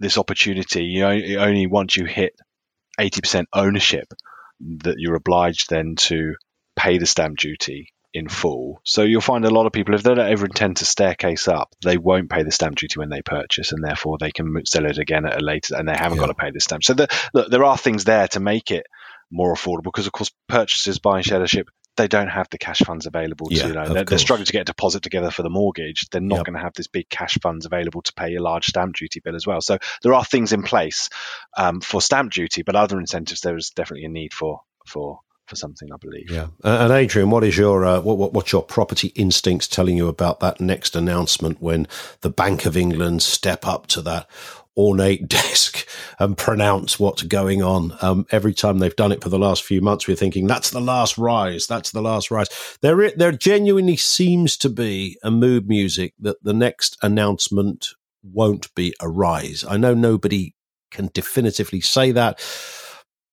this 0.00 0.18
opportunity. 0.18 0.84
You 0.84 1.02
know, 1.02 1.42
only 1.44 1.68
once 1.68 1.96
you 1.96 2.04
hit 2.04 2.34
eighty 2.98 3.20
percent 3.20 3.48
ownership 3.52 4.12
that 4.60 4.96
you're 4.98 5.14
obliged 5.14 5.70
then 5.70 5.94
to 5.96 6.34
pay 6.76 6.98
the 6.98 7.06
stamp 7.06 7.38
duty 7.38 7.92
in 8.14 8.28
full. 8.28 8.80
So 8.84 9.02
you'll 9.02 9.20
find 9.20 9.44
a 9.44 9.50
lot 9.50 9.66
of 9.66 9.72
people, 9.72 9.94
if 9.94 10.04
they 10.04 10.14
don't 10.14 10.30
ever 10.30 10.46
intend 10.46 10.76
to 10.78 10.84
staircase 10.84 11.48
up, 11.48 11.74
they 11.82 11.98
won't 11.98 12.30
pay 12.30 12.44
the 12.44 12.52
stamp 12.52 12.76
duty 12.76 12.98
when 12.98 13.10
they 13.10 13.22
purchase, 13.22 13.72
and 13.72 13.82
therefore 13.84 14.18
they 14.18 14.30
can 14.30 14.54
sell 14.64 14.86
it 14.86 14.98
again 14.98 15.26
at 15.26 15.40
a 15.40 15.44
later, 15.44 15.74
and 15.76 15.88
they 15.88 15.96
haven't 15.96 16.18
Yeah. 16.18 16.22
got 16.22 16.26
to 16.28 16.34
pay 16.34 16.52
the 16.52 16.60
stamp. 16.60 16.84
So 16.84 16.94
the, 16.94 17.08
look, 17.34 17.50
there 17.50 17.64
are 17.64 17.76
things 17.76 18.04
there 18.04 18.28
to 18.28 18.40
make 18.40 18.70
it 18.70 18.86
more 19.32 19.52
affordable 19.52 19.84
because, 19.84 20.06
of 20.06 20.12
course, 20.12 20.30
purchasers 20.48 21.00
buying 21.00 21.24
shared 21.24 21.40
ownership. 21.40 21.68
They 21.96 22.08
don't 22.08 22.28
have 22.28 22.48
the 22.50 22.58
cash 22.58 22.78
funds 22.80 23.06
available 23.06 23.46
to, 23.50 23.54
Yeah, 23.54 23.66
you 23.68 23.72
know, 23.74 23.88
they're, 23.94 24.04
they're 24.04 24.18
struggling 24.18 24.46
to 24.46 24.52
get 24.52 24.62
a 24.62 24.64
deposit 24.64 25.02
together 25.02 25.30
for 25.30 25.42
the 25.42 25.50
mortgage. 25.50 26.08
They're 26.10 26.20
not 26.20 26.38
Yep. 26.38 26.46
going 26.46 26.54
to 26.56 26.62
have 26.62 26.72
this 26.74 26.88
big 26.88 27.08
cash 27.08 27.38
funds 27.40 27.66
available 27.66 28.02
to 28.02 28.12
pay 28.14 28.34
a 28.34 28.42
large 28.42 28.66
stamp 28.66 28.96
duty 28.96 29.20
bill 29.20 29.36
as 29.36 29.46
well. 29.46 29.60
So 29.60 29.78
there 30.02 30.14
are 30.14 30.24
things 30.24 30.52
in 30.52 30.62
place 30.64 31.08
um, 31.56 31.80
for 31.80 32.00
stamp 32.02 32.32
duty, 32.32 32.62
but 32.62 32.74
other 32.74 32.98
incentives 32.98 33.42
there 33.42 33.56
is 33.56 33.70
definitely 33.70 34.06
a 34.06 34.08
need 34.08 34.32
for 34.34 34.60
for 34.86 35.20
for 35.46 35.56
something, 35.56 35.88
I 35.92 35.96
believe. 35.96 36.30
Yeah, 36.30 36.48
and 36.62 36.92
Adrian, 36.92 37.30
what 37.30 37.44
is 37.44 37.56
your 37.56 37.84
uh, 37.84 38.00
what, 38.00 38.18
what 38.18 38.32
what's 38.32 38.52
your 38.52 38.62
property 38.62 39.08
instincts 39.08 39.68
telling 39.68 39.96
you 39.96 40.08
about 40.08 40.40
that 40.40 40.60
next 40.60 40.96
announcement 40.96 41.60
when 41.60 41.86
the 42.22 42.30
Bank 42.30 42.66
of 42.66 42.76
England 42.76 43.22
step 43.22 43.66
up 43.66 43.86
to 43.88 44.02
that 44.02 44.28
ornate 44.76 45.28
desk 45.28 45.86
and 46.18 46.36
pronounce 46.36 46.98
what's 46.98 47.22
going 47.22 47.62
on? 47.62 47.96
Um, 48.00 48.26
every 48.30 48.54
time 48.54 48.78
they've 48.78 48.96
done 48.96 49.12
it 49.12 49.22
for 49.22 49.28
the 49.28 49.38
last 49.38 49.62
few 49.62 49.80
months, 49.80 50.08
we're 50.08 50.16
thinking 50.16 50.46
that's 50.46 50.70
the 50.70 50.80
last 50.80 51.18
rise. 51.18 51.66
That's 51.66 51.90
the 51.90 52.02
last 52.02 52.30
rise. 52.30 52.48
There, 52.80 53.10
there 53.10 53.32
genuinely 53.32 53.96
seems 53.96 54.56
to 54.58 54.68
be 54.68 55.18
a 55.22 55.30
mood 55.30 55.68
music 55.68 56.14
that 56.20 56.42
the 56.42 56.54
next 56.54 56.96
announcement 57.02 57.88
won't 58.22 58.74
be 58.74 58.94
a 59.00 59.08
rise. 59.08 59.64
I 59.68 59.76
know 59.76 59.94
nobody 59.94 60.54
can 60.90 61.10
definitively 61.12 61.80
say 61.80 62.12
that. 62.12 62.40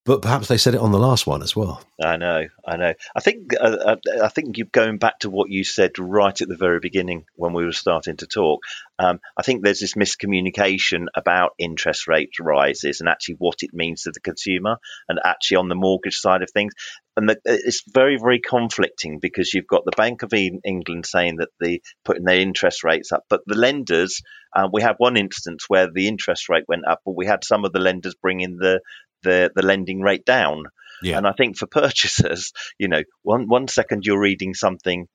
But 0.03 0.23
perhaps 0.23 0.47
they 0.47 0.57
said 0.57 0.73
it 0.73 0.81
on 0.81 0.91
the 0.91 0.99
last 0.99 1.27
one 1.27 1.43
as 1.43 1.55
well. 1.55 1.83
I 2.03 2.17
know, 2.17 2.47
I 2.65 2.77
know. 2.77 2.93
I 3.15 3.19
think 3.19 3.53
uh, 3.53 3.65
uh, 3.65 3.95
I 4.23 4.29
think 4.29 4.57
you 4.57 4.65
going 4.65 4.97
back 4.97 5.19
to 5.19 5.29
what 5.29 5.51
you 5.51 5.63
said 5.63 5.99
right 5.99 6.41
at 6.41 6.47
the 6.47 6.55
very 6.55 6.79
beginning 6.79 7.25
when 7.35 7.53
we 7.53 7.65
were 7.65 7.71
starting 7.71 8.17
to 8.17 8.25
talk. 8.25 8.63
Um, 8.97 9.19
I 9.37 9.43
think 9.43 9.63
there's 9.63 9.79
this 9.79 9.93
miscommunication 9.93 11.05
about 11.15 11.51
interest 11.59 12.07
rate 12.07 12.31
rises 12.39 12.99
and 12.99 13.09
actually 13.09 13.35
what 13.35 13.61
it 13.61 13.75
means 13.75 14.03
to 14.03 14.11
the 14.11 14.21
consumer, 14.21 14.77
and 15.07 15.19
actually 15.23 15.57
on 15.57 15.69
the 15.69 15.75
mortgage 15.75 16.17
side 16.17 16.41
of 16.41 16.49
things. 16.49 16.73
And 17.15 17.29
the, 17.29 17.39
it's 17.45 17.83
very, 17.87 18.17
very 18.17 18.39
conflicting 18.39 19.19
because 19.19 19.53
you've 19.53 19.67
got 19.67 19.85
the 19.85 19.91
Bank 19.95 20.23
of 20.23 20.33
England 20.33 21.05
saying 21.05 21.35
that 21.37 21.49
the 21.59 21.83
putting 22.05 22.23
their 22.23 22.39
interest 22.39 22.83
rates 22.83 23.11
up, 23.11 23.25
but 23.29 23.41
the 23.45 23.55
lenders. 23.55 24.21
Uh, 24.53 24.67
we 24.73 24.81
had 24.81 24.95
one 24.97 25.15
instance 25.15 25.65
where 25.69 25.89
the 25.89 26.09
interest 26.09 26.49
rate 26.49 26.65
went 26.67 26.85
up, 26.85 26.99
but 27.05 27.15
we 27.15 27.25
had 27.25 27.41
some 27.41 27.63
of 27.63 27.71
the 27.71 27.79
lenders 27.79 28.15
bringing 28.15 28.57
the 28.57 28.81
the, 29.23 29.51
the 29.55 29.65
lending 29.65 30.01
rate 30.01 30.25
down. 30.25 30.65
Yeah. 31.03 31.17
And 31.17 31.27
I 31.27 31.33
think 31.33 31.57
for 31.57 31.65
purchasers, 31.67 32.51
you 32.77 32.87
know, 32.87 33.01
one 33.23 33.47
one 33.47 33.67
second 33.67 34.05
you're 34.05 34.19
reading 34.21 34.53
something 34.53 35.07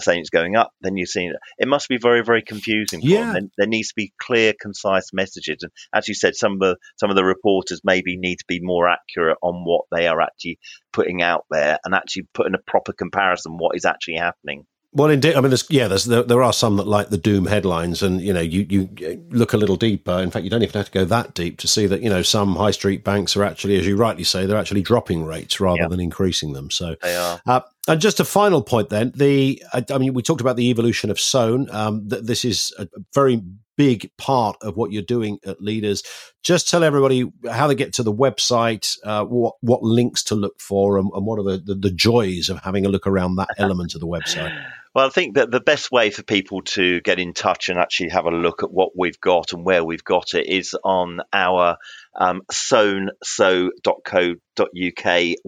saying 0.00 0.20
it's 0.20 0.30
going 0.30 0.56
up, 0.56 0.72
then 0.80 0.96
you're 0.96 1.06
seeing 1.06 1.30
it. 1.30 1.36
It 1.58 1.68
must 1.68 1.88
be 1.88 1.98
very, 1.98 2.22
very 2.24 2.42
confusing. 2.42 3.00
For 3.02 3.06
Yeah. 3.06 3.24
them. 3.24 3.32
There, 3.32 3.42
there 3.58 3.66
needs 3.66 3.88
to 3.88 3.94
be 3.94 4.12
clear, 4.18 4.54
concise 4.58 5.12
messages. 5.12 5.58
And 5.62 5.70
as 5.94 6.08
you 6.08 6.14
said, 6.14 6.34
some 6.34 6.52
of 6.54 6.58
the 6.60 6.76
some 6.98 7.10
of 7.10 7.16
the 7.16 7.24
reporters 7.24 7.82
maybe 7.84 8.16
need 8.16 8.36
to 8.36 8.44
be 8.48 8.60
more 8.62 8.88
accurate 8.88 9.38
on 9.42 9.64
what 9.64 9.82
they 9.90 10.06
are 10.08 10.20
actually 10.20 10.58
putting 10.92 11.22
out 11.22 11.44
there 11.50 11.78
and 11.84 11.94
actually 11.94 12.26
putting 12.34 12.54
a 12.54 12.70
proper 12.70 12.92
comparison 12.92 13.58
what 13.58 13.76
is 13.76 13.84
actually 13.84 14.16
happening. 14.16 14.64
Well, 14.94 15.08
indeed. 15.08 15.34
I 15.36 15.40
mean, 15.40 15.48
there's, 15.48 15.64
yeah, 15.70 15.88
there's, 15.88 16.04
there, 16.04 16.22
there 16.22 16.42
are 16.42 16.52
some 16.52 16.76
that 16.76 16.86
like 16.86 17.08
the 17.08 17.16
doom 17.16 17.46
headlines, 17.46 18.02
and 18.02 18.20
you 18.20 18.32
know, 18.32 18.40
you 18.42 18.66
you 18.68 18.88
look 19.30 19.54
a 19.54 19.56
little 19.56 19.76
deeper. 19.76 20.12
In 20.18 20.30
fact, 20.30 20.44
you 20.44 20.50
don't 20.50 20.62
even 20.62 20.74
have 20.78 20.86
to 20.86 20.92
go 20.92 21.06
that 21.06 21.32
deep 21.34 21.56
to 21.60 21.68
see 21.68 21.86
that 21.86 22.02
you 22.02 22.10
know 22.10 22.20
some 22.22 22.56
high 22.56 22.72
street 22.72 23.02
banks 23.02 23.34
are 23.34 23.42
actually, 23.42 23.78
as 23.78 23.86
you 23.86 23.96
rightly 23.96 24.24
say, 24.24 24.44
they're 24.44 24.58
actually 24.58 24.82
dropping 24.82 25.24
rates 25.24 25.60
rather 25.60 25.82
Yeah. 25.82 25.88
than 25.88 25.98
increasing 26.00 26.52
them. 26.52 26.70
So, 26.70 26.96
They 27.02 27.16
are. 27.16 27.40
uh, 27.46 27.60
and 27.88 28.00
just 28.02 28.20
a 28.20 28.24
final 28.24 28.60
point, 28.62 28.90
then 28.90 29.12
the 29.16 29.62
I, 29.72 29.82
I 29.90 29.96
mean, 29.96 30.12
we 30.12 30.22
talked 30.22 30.42
about 30.42 30.56
the 30.56 30.68
evolution 30.68 31.10
of 31.10 31.18
Sown. 31.18 31.68
Um, 31.70 32.06
th- 32.10 32.24
this 32.24 32.44
is 32.44 32.74
a 32.78 32.86
very 33.14 33.40
big 33.82 34.08
part 34.16 34.56
of 34.62 34.76
what 34.76 34.92
you're 34.92 35.02
doing 35.02 35.40
at 35.44 35.60
Leaders. 35.60 36.04
Just 36.44 36.70
tell 36.70 36.84
everybody 36.84 37.28
how 37.50 37.66
they 37.66 37.74
get 37.74 37.94
to 37.94 38.04
the 38.04 38.12
website, 38.12 38.96
uh, 39.02 39.24
what 39.24 39.54
what 39.60 39.82
links 39.82 40.22
to 40.24 40.36
look 40.36 40.60
for, 40.60 40.98
and, 40.98 41.10
and 41.12 41.26
what 41.26 41.40
are 41.40 41.42
the, 41.42 41.58
the 41.58 41.74
the 41.74 41.90
joys 41.90 42.48
of 42.48 42.60
having 42.60 42.86
a 42.86 42.88
look 42.88 43.08
around 43.08 43.34
that 43.36 43.48
element 43.58 43.96
of 43.96 44.00
the 44.00 44.06
website. 44.06 44.56
Well, 44.94 45.04
I 45.04 45.10
think 45.10 45.34
that 45.34 45.50
the 45.50 45.58
best 45.58 45.90
way 45.90 46.10
for 46.10 46.22
people 46.22 46.62
to 46.76 47.00
get 47.00 47.18
in 47.18 47.32
touch 47.32 47.70
and 47.70 47.78
actually 47.78 48.10
have 48.10 48.26
a 48.26 48.30
look 48.30 48.62
at 48.62 48.70
what 48.70 48.90
we've 48.96 49.20
got 49.20 49.52
and 49.52 49.64
where 49.64 49.82
we've 49.82 50.04
got 50.04 50.34
it 50.34 50.46
is 50.46 50.76
on 50.84 51.22
our 51.32 51.76
um, 52.14 52.42
sownso.co.uk 52.52 53.72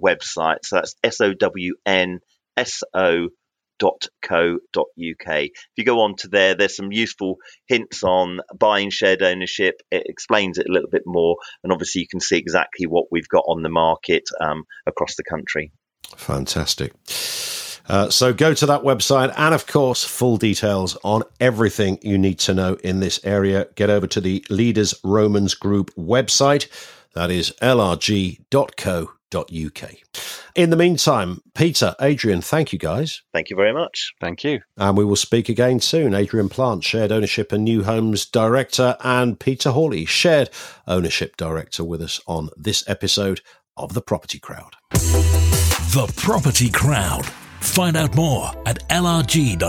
website. 0.02 0.58
So 0.64 0.76
that's 0.76 0.96
S 1.04 1.20
O 1.20 1.34
W 1.34 1.74
N 1.86 2.18
S 2.56 2.82
O 2.94 3.28
dot 3.78 4.06
co 4.22 4.58
dot 4.72 4.86
uk 4.98 5.26
if 5.28 5.50
you 5.76 5.84
go 5.84 6.00
on 6.00 6.14
to 6.16 6.28
there 6.28 6.54
there's 6.54 6.76
some 6.76 6.92
useful 6.92 7.36
hints 7.66 8.02
on 8.02 8.40
buying 8.58 8.90
shared 8.90 9.22
ownership 9.22 9.80
it 9.90 10.04
explains 10.06 10.58
it 10.58 10.68
a 10.68 10.72
little 10.72 10.90
bit 10.90 11.02
more 11.06 11.36
and 11.62 11.72
obviously 11.72 12.00
you 12.00 12.08
can 12.08 12.20
see 12.20 12.36
exactly 12.36 12.86
what 12.86 13.06
we've 13.10 13.28
got 13.28 13.44
on 13.46 13.62
the 13.62 13.68
market 13.68 14.24
um, 14.40 14.64
across 14.86 15.16
the 15.16 15.24
country 15.24 15.72
Fantastic. 16.16 16.92
Uh, 17.86 18.08
so 18.08 18.32
go 18.32 18.54
to 18.54 18.66
that 18.66 18.82
website 18.82 19.32
and, 19.36 19.54
of 19.54 19.66
course, 19.66 20.04
full 20.04 20.36
details 20.36 20.96
on 21.04 21.22
everything 21.38 21.98
you 22.02 22.16
need 22.16 22.38
to 22.38 22.54
know 22.54 22.74
in 22.82 23.00
this 23.00 23.20
area. 23.24 23.68
Get 23.74 23.90
over 23.90 24.06
to 24.06 24.20
the 24.20 24.44
Leaders 24.48 24.94
Romans 25.04 25.54
Group 25.54 25.94
website. 25.94 26.68
That 27.14 27.30
is 27.30 27.52
lrg.co.uk. 27.60 29.10
In 30.54 30.70
the 30.70 30.76
meantime, 30.76 31.40
Peter, 31.54 31.94
Adrian, 32.00 32.40
thank 32.40 32.72
you 32.72 32.78
guys. 32.78 33.22
thank 33.32 33.50
you 33.50 33.56
very 33.56 33.72
much 33.72 34.12
Thank 34.20 34.44
you. 34.44 34.60
And 34.76 34.96
we 34.96 35.04
will 35.04 35.16
speak 35.16 35.48
again 35.48 35.80
soon. 35.80 36.14
Adrian 36.14 36.48
Plant, 36.48 36.84
Shared 36.84 37.12
Ownership 37.12 37.52
and 37.52 37.64
New 37.64 37.82
Homes 37.84 38.26
Director, 38.26 38.96
and 39.00 39.38
Peter 39.38 39.70
Hawley, 39.70 40.04
Shared 40.04 40.50
Ownership 40.86 41.36
Director, 41.36 41.84
with 41.84 42.00
us 42.00 42.20
on 42.26 42.50
this 42.56 42.88
episode 42.88 43.40
of 43.76 43.94
The 43.94 44.02
Property 44.02 44.38
Crowd. 44.38 44.76
The 44.90 46.12
Property 46.16 46.70
Crowd. 46.70 47.26
Find 47.60 47.96
out 47.96 48.14
more 48.14 48.50
at 48.66 48.88
lrg.co.uk. 48.88 49.64